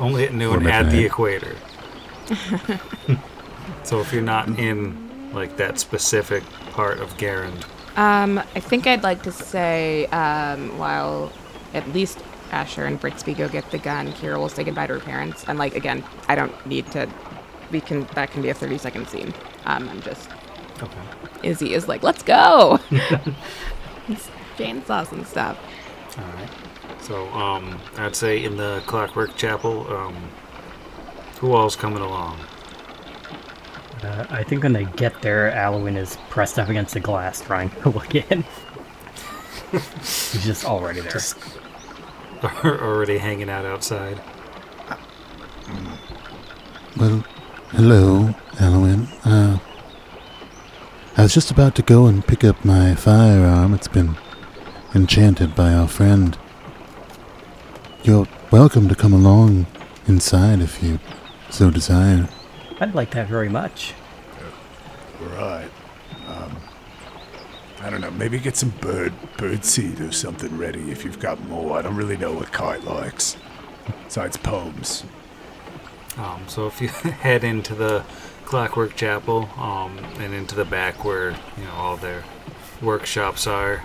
[0.00, 1.56] only at noon Or at the equator.
[3.84, 7.64] so if you're not in like that specific part of Garand,
[7.96, 11.30] Um, I think I'd like to say, um, while
[11.74, 12.18] at least
[12.50, 15.44] Asher and Brixby go get the gun, Kira will say goodbye to her parents.
[15.48, 17.08] And like again, I don't need to.
[17.70, 18.06] We can.
[18.14, 19.32] That can be a thirty second scene.
[19.64, 20.28] Um, I'm just.
[20.82, 20.98] okay.
[21.42, 22.78] Izzy is like, let's go.
[24.08, 24.28] It's
[24.58, 25.56] chainsaws and stuff.
[26.18, 26.48] All right.
[27.02, 30.14] So, um, I'd say in the Clockwork Chapel, um,
[31.40, 32.38] who all's coming along?
[34.02, 37.70] Uh, I think when they get there, Alwyn is pressed up against the glass trying
[37.70, 38.44] to look in.
[39.72, 41.10] He's just already there.
[41.10, 41.36] Just
[42.64, 44.20] already hanging out outside.
[46.96, 47.24] Well,
[47.70, 49.06] hello, Alwyn.
[49.24, 49.58] Uh,
[51.16, 53.72] I was just about to go and pick up my firearm.
[53.72, 54.16] It's been
[54.94, 56.36] enchanted by our friend.
[58.02, 59.66] You're welcome to come along
[60.06, 60.98] inside if you
[61.50, 62.28] so desire.
[62.80, 63.94] I'd like that very much.
[65.20, 65.70] Right.
[66.26, 66.56] Um,
[67.80, 68.10] I don't know.
[68.10, 71.78] Maybe get some bird bird seed or something ready if you've got more.
[71.78, 73.36] I don't really know what Kite likes.
[74.04, 75.04] Besides poems.
[76.18, 76.88] Um, so if you
[77.22, 78.04] head into the
[78.44, 82.24] Clockwork Chapel um, and into the back where you know all their
[82.82, 83.82] workshops are,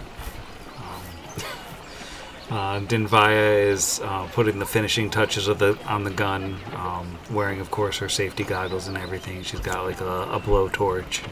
[2.49, 7.59] uh, Dinvaya is uh, putting the finishing touches of the on the gun, um, wearing
[7.59, 9.43] of course her safety goggles and everything.
[9.43, 11.25] She's got like a, a blowtorch.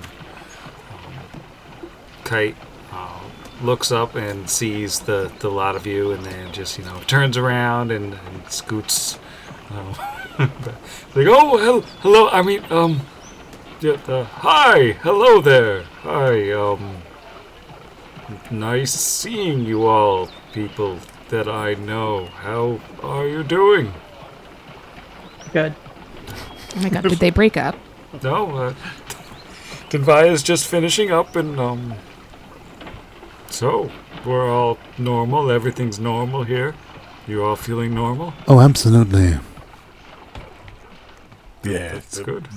[0.91, 1.41] Um,
[2.25, 2.57] Kite
[2.91, 3.21] uh,
[3.61, 7.37] looks up and sees the, the lot of you, and then just you know turns
[7.37, 9.19] around and, and scoots.
[10.37, 10.47] Uh,
[11.15, 12.29] like, oh, hel- hello.
[12.29, 13.01] I mean, um,
[13.83, 15.83] uh, hi, hello there.
[16.03, 16.97] Hi, um,
[18.51, 20.97] nice seeing you all, people
[21.29, 22.27] that I know.
[22.27, 23.93] How are you doing?
[25.51, 25.75] Good.
[26.75, 27.75] Oh my god, did they break up?
[28.23, 28.73] No,
[29.91, 31.95] uh, is just finishing up, and um,
[33.49, 33.91] so
[34.25, 35.51] we're all normal.
[35.51, 36.73] Everything's normal here.
[37.27, 38.33] You all feeling normal?
[38.47, 39.37] Oh, absolutely.
[41.65, 42.47] Yeah, That's the good.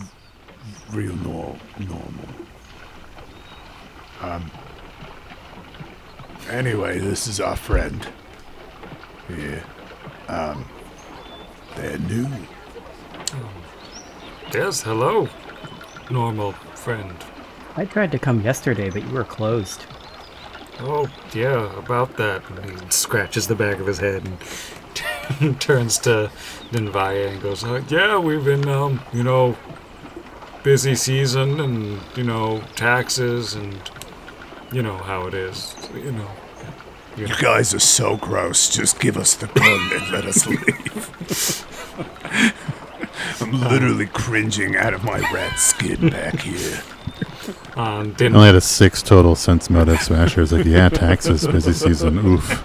[0.93, 2.29] real nor- normal.
[4.21, 4.51] Um.
[6.49, 8.09] Anyway, this is our friend.
[9.29, 9.63] Yeah.
[10.29, 10.65] Um.
[11.77, 12.29] They're new.
[14.53, 15.29] Yes, hello,
[16.11, 17.15] normal friend.
[17.77, 19.85] I tried to come yesterday, but you were closed.
[20.81, 22.43] Oh, yeah, about that.
[22.51, 24.25] And he scratches the back of his head
[25.41, 26.31] and turns to
[26.73, 29.57] Denvaya and goes, uh, Yeah, we've been, um, you know,
[30.65, 33.79] busy season and, you know, taxes and,
[34.73, 35.75] you know, how it is.
[35.95, 36.31] You know.
[37.17, 38.69] You guys are so gross.
[38.69, 41.65] Just give us the gun and let us leave.
[43.41, 46.81] I'm literally cringing out of my rat skin back here.
[47.77, 51.73] Um, I only had a six total sense motive, so Asher's like, yeah, taxes, busy
[51.73, 52.65] season, oof.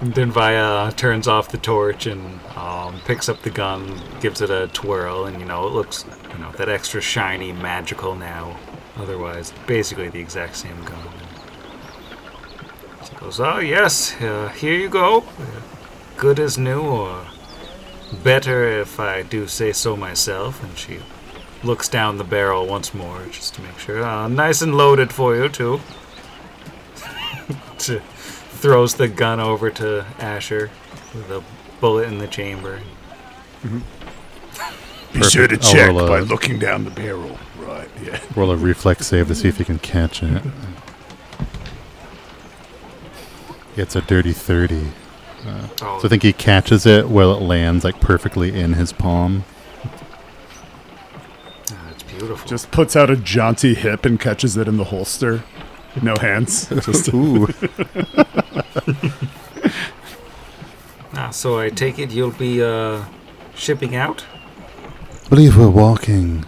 [0.00, 5.26] Denvaya turns off the torch and um, picks up the gun, gives it a twirl,
[5.26, 8.56] and you know it looks, you know, that extra shiny, magical now.
[8.98, 11.08] Otherwise, basically the exact same gun.
[13.08, 15.24] She goes, "Oh yes, uh, here you go.
[16.16, 17.26] Good as new, or
[18.24, 20.98] better if I do say so myself." And she
[21.62, 24.02] looks down the barrel once more just to make sure.
[24.04, 25.80] Uh, nice and loaded for you too.
[27.78, 30.70] to throws the gun over to Asher
[31.14, 31.44] with a
[31.80, 32.80] bullet in the chamber.
[35.12, 37.38] Be sure to check roll a- by looking down the barrel.
[37.58, 38.20] Right, yeah.
[38.36, 40.42] Roll a reflex save to see if you can catch it.
[43.76, 44.88] It's a dirty 30.
[45.46, 49.44] Oh, So I think he catches it while it lands like perfectly in his palm.
[51.70, 52.48] ah, it's beautiful.
[52.48, 55.42] Just puts out a jaunty hip and catches it in the holster.
[56.02, 56.68] No hands.
[56.84, 57.46] Just Ooh.
[61.14, 63.04] ah, so I take it you'll be uh,
[63.54, 64.24] shipping out.
[65.28, 66.44] Believe we're walking.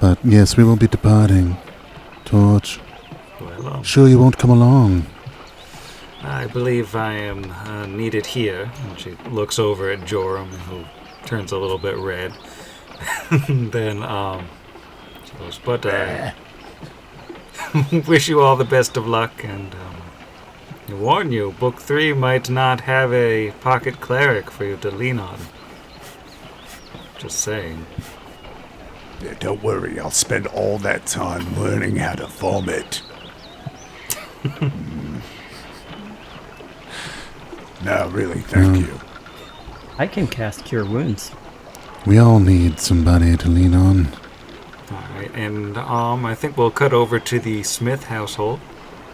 [0.00, 1.56] But yes, we will be departing.
[2.24, 2.80] Torch,
[3.40, 5.06] Well, um, sure you won't come along.
[6.22, 8.70] I believe I am uh, needed here.
[8.88, 10.84] And she looks over at Joram, who
[11.26, 12.32] turns a little bit red.
[13.48, 14.46] then um,
[15.24, 16.34] she goes, "But I
[18.06, 19.96] wish you all the best of luck, and um,
[20.88, 25.18] I warn you, Book Three might not have a pocket cleric for you to lean
[25.18, 25.38] on."
[27.20, 27.84] Just saying.
[29.22, 29.34] yeah.
[29.40, 33.02] Don't worry, I'll spend all that time learning how to vomit.
[34.42, 35.20] Mm.
[37.84, 38.86] no, really, thank Mm.
[38.86, 39.00] you.
[39.98, 41.30] I can cast Cure Wounds.
[42.06, 44.08] We all need somebody to lean on.
[44.90, 48.60] All right, and um, I think we'll cut over to the Smith household.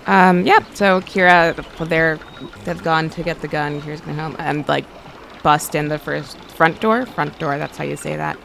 [0.06, 2.20] Um, yeah, so Kira, well, they're,
[2.64, 3.80] they've gone to get the gun.
[3.82, 4.84] Kira's going home and, like,
[5.46, 7.06] bust in the first front door.
[7.06, 8.36] Front door, that's how you say that.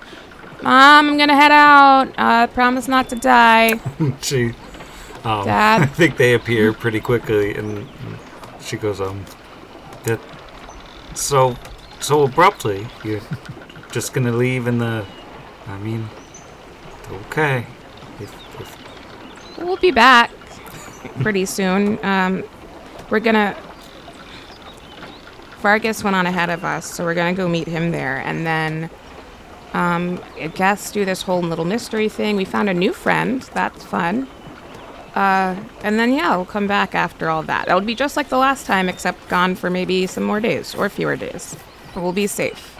[0.62, 2.14] Mom, I'm gonna head out.
[2.16, 3.80] Uh, promise not to die.
[4.22, 4.54] she,
[5.24, 5.82] um, Dad.
[5.82, 7.88] I think they appear pretty quickly, and
[8.60, 9.26] she goes, um,
[10.04, 10.20] that
[11.16, 11.58] so
[11.99, 12.86] so abruptly.
[13.04, 13.22] You're
[13.91, 15.04] just gonna leave in the.
[15.66, 16.08] I mean,
[17.26, 17.66] okay.
[18.20, 18.32] If,
[18.62, 20.30] if, We'll be back
[21.24, 21.97] pretty soon.
[22.06, 22.43] Um,
[23.10, 23.58] we're gonna.
[25.62, 28.89] Vargas went on ahead of us, so we're gonna go meet him there, and then,
[29.74, 32.36] um, I guess do this whole little mystery thing.
[32.36, 33.41] We found a new friend.
[33.53, 34.28] That's fun.
[35.16, 37.68] Uh, and then yeah, we'll come back after all that.
[37.68, 40.89] It'll be just like the last time, except gone for maybe some more days or
[40.89, 41.55] fewer days.
[41.93, 42.78] But we'll be safe.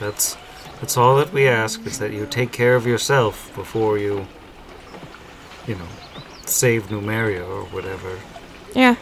[0.00, 0.36] that's
[0.80, 4.26] that's all that we ask is that you take care of yourself before you,
[5.68, 5.86] you know,
[6.44, 8.18] save Numeria or whatever.
[8.74, 8.96] Yeah.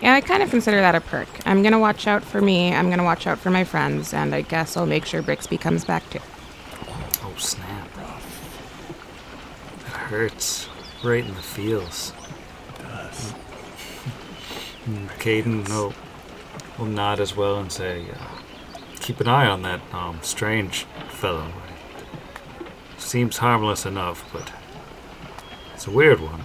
[0.00, 1.28] Yeah, I kind of consider that a perk.
[1.44, 4.42] I'm gonna watch out for me, I'm gonna watch out for my friends, and I
[4.42, 6.20] guess I'll make sure Brixby comes back too.
[7.24, 7.88] Oh snap!
[9.80, 10.68] It hurts
[11.02, 12.12] right in the feels.
[12.78, 13.34] It does.
[15.18, 15.92] Caden will,
[16.78, 18.38] will nod as well and say, uh,
[19.00, 21.52] "Keep an eye on that um, strange fellow.
[22.98, 24.52] Seems harmless enough, but
[25.74, 26.44] it's a weird one.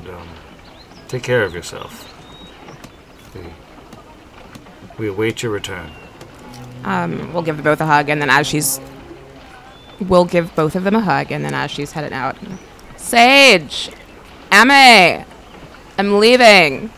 [0.00, 0.28] And, um,
[1.08, 2.11] take care of yourself.
[3.34, 3.40] We,
[4.98, 5.90] we await your return."
[6.84, 8.80] Um, we'll give them both a hug, and then as she's,
[10.00, 12.36] we'll give both of them a hug, and then as she's headed out,
[12.96, 13.90] Sage,
[14.50, 15.24] Emma,
[15.96, 16.90] I'm leaving.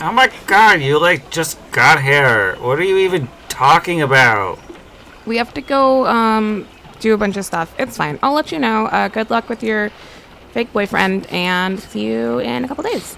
[0.00, 2.56] Oh my god, you like just got here.
[2.60, 4.58] What are you even talking about?
[5.26, 6.66] We have to go um,
[7.00, 7.74] do a bunch of stuff.
[7.78, 8.18] It's fine.
[8.22, 8.86] I'll let you know.
[8.86, 9.90] Uh, good luck with your
[10.52, 13.16] fake boyfriend, and see you in a couple days.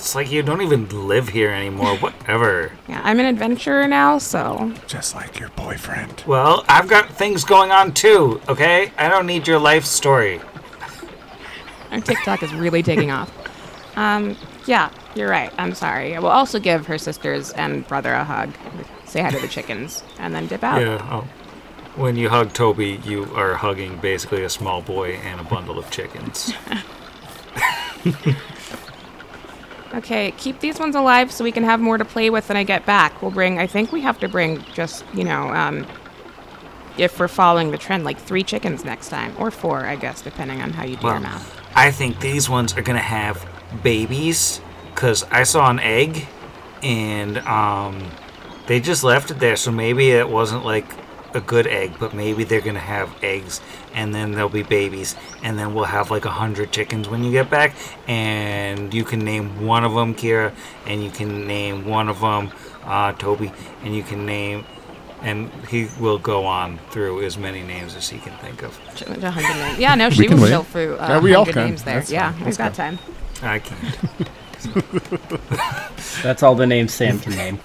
[0.00, 1.94] It's like you don't even live here anymore.
[1.98, 2.72] Whatever.
[2.88, 6.24] Yeah, I'm an adventurer now, so Just like your boyfriend.
[6.26, 8.92] Well, I've got things going on too, okay?
[8.96, 10.40] I don't need your life story.
[11.90, 13.30] our TikTok is really taking off.
[13.94, 15.52] Um, yeah, you're right.
[15.58, 16.16] I'm sorry.
[16.16, 18.54] I will also give her sisters and brother a hug,
[19.04, 20.80] say hi to the chickens, and then dip out.
[20.80, 21.06] Yeah.
[21.10, 21.28] Oh.
[21.96, 25.90] When you hug Toby, you are hugging basically a small boy and a bundle of
[25.90, 26.54] chickens.
[29.92, 32.62] Okay, keep these ones alive so we can have more to play with when I
[32.62, 33.20] get back.
[33.22, 35.86] We'll bring, I think we have to bring just, you know, um,
[36.96, 40.60] if we're following the trend, like three chickens next time, or four, I guess, depending
[40.60, 41.60] on how you do your Well, math.
[41.74, 43.44] I think these ones are gonna have
[43.82, 44.60] babies,
[44.94, 46.26] cause I saw an egg,
[46.82, 48.10] and um,
[48.66, 49.56] they just left it there.
[49.56, 50.99] So maybe it wasn't like
[51.34, 53.60] a good egg, but maybe they're gonna have eggs,
[53.94, 57.30] and then there'll be babies, and then we'll have like a hundred chickens when you
[57.30, 57.74] get back,
[58.08, 60.52] and you can name one of them Kira,
[60.86, 62.50] and you can name one of them
[62.84, 63.52] uh, Toby,
[63.84, 64.64] and you can name.
[65.22, 68.78] And he will go on through as many names as he can think of.
[69.22, 69.78] A hundred names.
[69.78, 70.48] Yeah, no, she can will wait.
[70.48, 71.66] chill through uh, Yeah, we all 100 can.
[71.68, 71.96] names there.
[71.96, 72.38] That's yeah, fine.
[72.46, 72.76] we've Let's got go.
[72.76, 72.98] time.
[73.42, 74.30] I can't.
[76.22, 77.60] That's all the names Sam can name.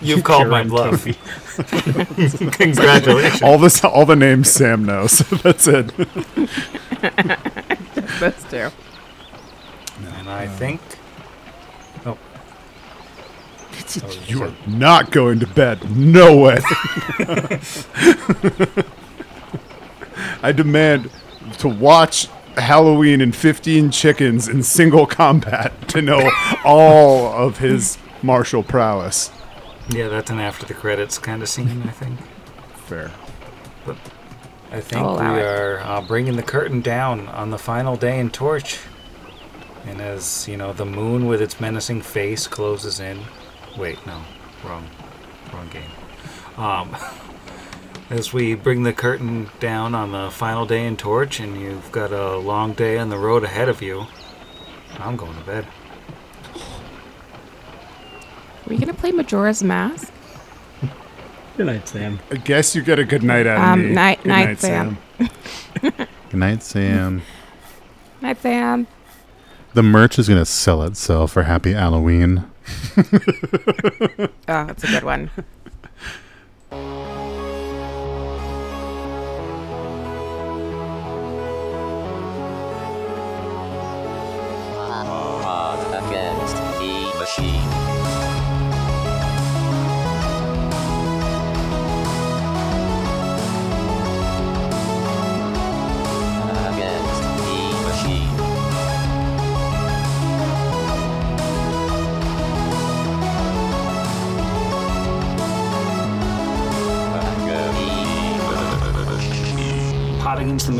[0.00, 1.04] You've called my bluff.
[1.56, 3.42] Congratulations.
[3.42, 5.18] All this, all the names Sam knows.
[5.42, 5.86] That's it.
[8.20, 8.68] That's two.
[10.18, 10.80] And I think.
[12.04, 12.18] Oh,
[14.02, 15.96] oh You are not going to bed.
[15.96, 16.58] No way.
[20.42, 21.10] I demand
[21.58, 26.30] to watch Halloween and 15 chickens in single combat to know
[26.64, 29.30] all of his martial prowess.
[29.88, 32.18] Yeah, that's an after the credits kind of scene, I think.
[32.86, 33.10] Fair.
[33.84, 33.96] But
[34.70, 38.30] I think I'll we are uh, bringing the curtain down on the final day in
[38.30, 38.80] Torch.
[39.86, 43.20] And as, you know, the moon with its menacing face closes in.
[43.78, 44.20] Wait, no.
[44.64, 44.88] Wrong.
[45.52, 45.90] Wrong game.
[46.56, 46.96] Um,
[48.10, 52.12] as we bring the curtain down on the final day in Torch, and you've got
[52.12, 54.06] a long day on the road ahead of you,
[54.98, 55.66] I'm going to bed.
[58.66, 60.12] Are we gonna play Majora's Mask?
[61.56, 62.18] Good night, Sam.
[62.30, 63.92] I guess you get a good night out of Um, me.
[63.94, 64.98] night- Good night, Sam.
[65.80, 67.22] Good night, Sam.
[68.20, 68.86] Night, Sam.
[69.74, 72.44] The merch is going to sell itself for Happy Halloween.
[74.48, 75.28] Oh, that's a good one.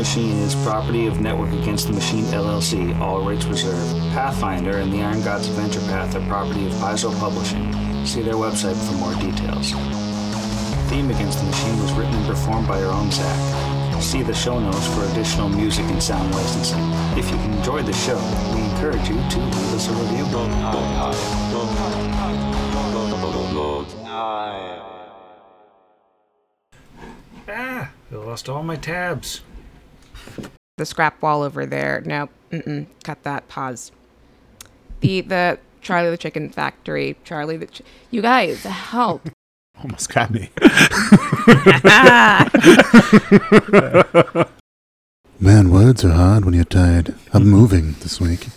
[0.07, 3.93] Machine is property of Network Against the Machine LLC, all rights reserved.
[4.13, 7.73] Pathfinder and the Iron Gods Adventure Path are property of Paizo Publishing.
[8.05, 9.73] See their website for more details.
[10.89, 14.01] Theme Against the Machine was written and performed by our own Zach.
[14.01, 16.79] See the show notes for additional music and sound licensing.
[17.19, 18.17] If you enjoyed the show,
[18.55, 20.25] we encourage you to leave us a review.
[27.49, 29.41] Ah, I lost all my tabs.
[30.77, 32.01] The scrap wall over there.
[32.05, 32.29] Nope.
[32.51, 32.87] Mm-mm.
[33.03, 33.47] Cut that.
[33.47, 33.91] Pause.
[35.01, 37.15] The the Charlie the Chicken Factory.
[37.23, 37.67] Charlie the.
[37.67, 39.29] Ch- you guys help.
[39.83, 40.49] Almost got me.
[45.39, 47.13] Man, words are hard when you're tired.
[47.31, 48.47] I'm moving this week.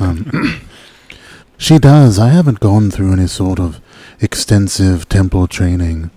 [0.00, 0.60] Um,
[1.56, 2.18] she does.
[2.18, 3.80] I haven't gone through any sort of
[4.20, 6.10] extensive temple training,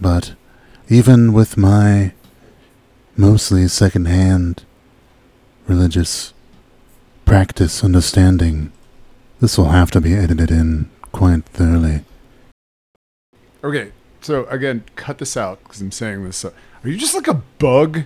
[0.00, 0.34] but
[0.88, 2.12] even with my
[3.16, 4.64] mostly second-hand
[5.66, 6.32] religious
[7.24, 8.72] practice understanding,
[9.40, 12.04] this will have to be edited in quite thoroughly.
[13.62, 16.44] Okay, so again, cut this out because I'm saying this.
[16.44, 16.50] Uh,
[16.82, 18.04] are you just like a bug?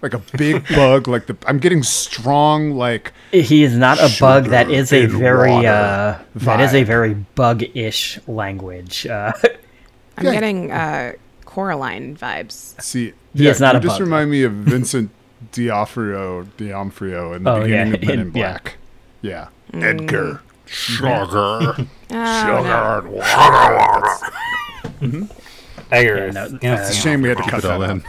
[0.00, 1.08] Like a big bug?
[1.08, 4.46] Like the I'm getting strong like He is not a bug.
[4.46, 9.06] That is a very uh, that is a very bug-ish language.
[9.06, 9.32] Uh,
[10.16, 10.32] I'm Yeah.
[10.32, 11.12] getting uh,
[11.54, 12.80] Coraline vibes.
[12.82, 13.12] see.
[13.34, 14.06] He is not you a just bug.
[14.08, 15.10] remind me of Vincent
[15.52, 18.32] D'Onofrio, D'Onofrio in the Oh, yeah, beginning of Men in in- yeah.
[18.32, 18.76] Black.
[19.22, 19.48] Yeah.
[19.74, 20.40] Edgar.
[20.66, 21.76] Sugar.
[22.16, 23.02] Oh,
[25.00, 25.20] no.
[25.90, 27.70] Edgar, Yeah, no, you know, uh, It's a shame we had to cut Put it
[27.70, 27.96] all that in.
[27.96, 28.04] in.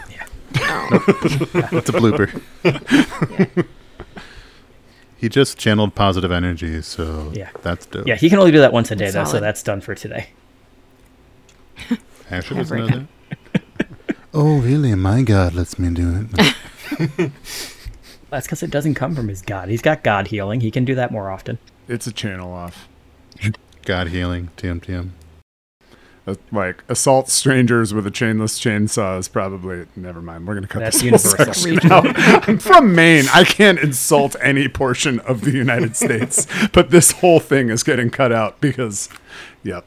[1.78, 2.30] It's a blooper.
[5.18, 7.50] he just channeled positive energy, so Yeah.
[7.64, 8.06] that's dope.
[8.08, 10.30] yeah, he can only do that once a day though, so that's done for today.
[12.32, 13.06] Asher doesn't know that.
[14.38, 14.94] Oh, really?
[14.96, 17.32] My God lets me do it.
[18.30, 19.70] That's because it doesn't come from his god.
[19.70, 20.60] He's got god healing.
[20.60, 21.58] He can do that more often.
[21.88, 22.90] It's a channel off.
[23.86, 24.50] God healing.
[24.58, 25.12] TM TM.
[26.28, 30.46] Uh, like assault strangers with a chainless chainsaw is probably never mind.
[30.46, 32.06] We're gonna cut That's this whole section out.
[32.50, 33.26] I'm from Maine.
[33.34, 38.10] I can't insult any portion of the United States, but this whole thing is getting
[38.10, 39.08] cut out because,
[39.64, 39.86] yep,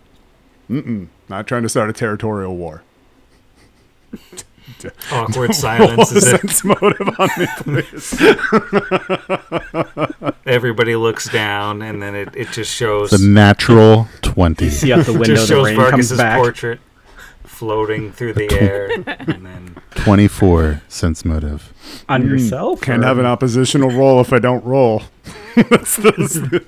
[0.71, 1.09] Mm-mm.
[1.29, 2.83] not trying to start a territorial war.
[5.13, 8.21] Awkward silence as if Sense motive on me, please.
[10.47, 14.71] everybody looks down, and then it, it just shows The natural 20.
[14.71, 16.39] See out the window, just the shows rain comes Vargas's back.
[16.39, 16.81] portrait
[17.45, 18.89] floating through the air,
[19.27, 21.73] and then 24 sense motive.
[22.09, 22.31] on hmm.
[22.31, 22.81] yourself.
[22.81, 25.03] Can't or- have an oppositional roll if I don't roll.
[25.57, 26.65] That's the-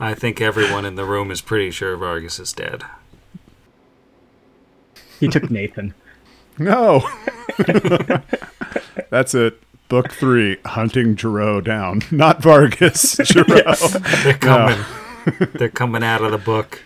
[0.00, 2.82] I think everyone in the room is pretty sure Vargas is dead.
[5.20, 5.94] He took Nathan.
[6.58, 7.08] No.
[9.10, 9.62] That's it.
[9.88, 12.02] Book three, hunting Giroux down.
[12.10, 13.18] Not Vargas.
[13.22, 13.62] Giroux.
[14.24, 14.78] They're coming.
[15.54, 16.82] They're coming out of the book.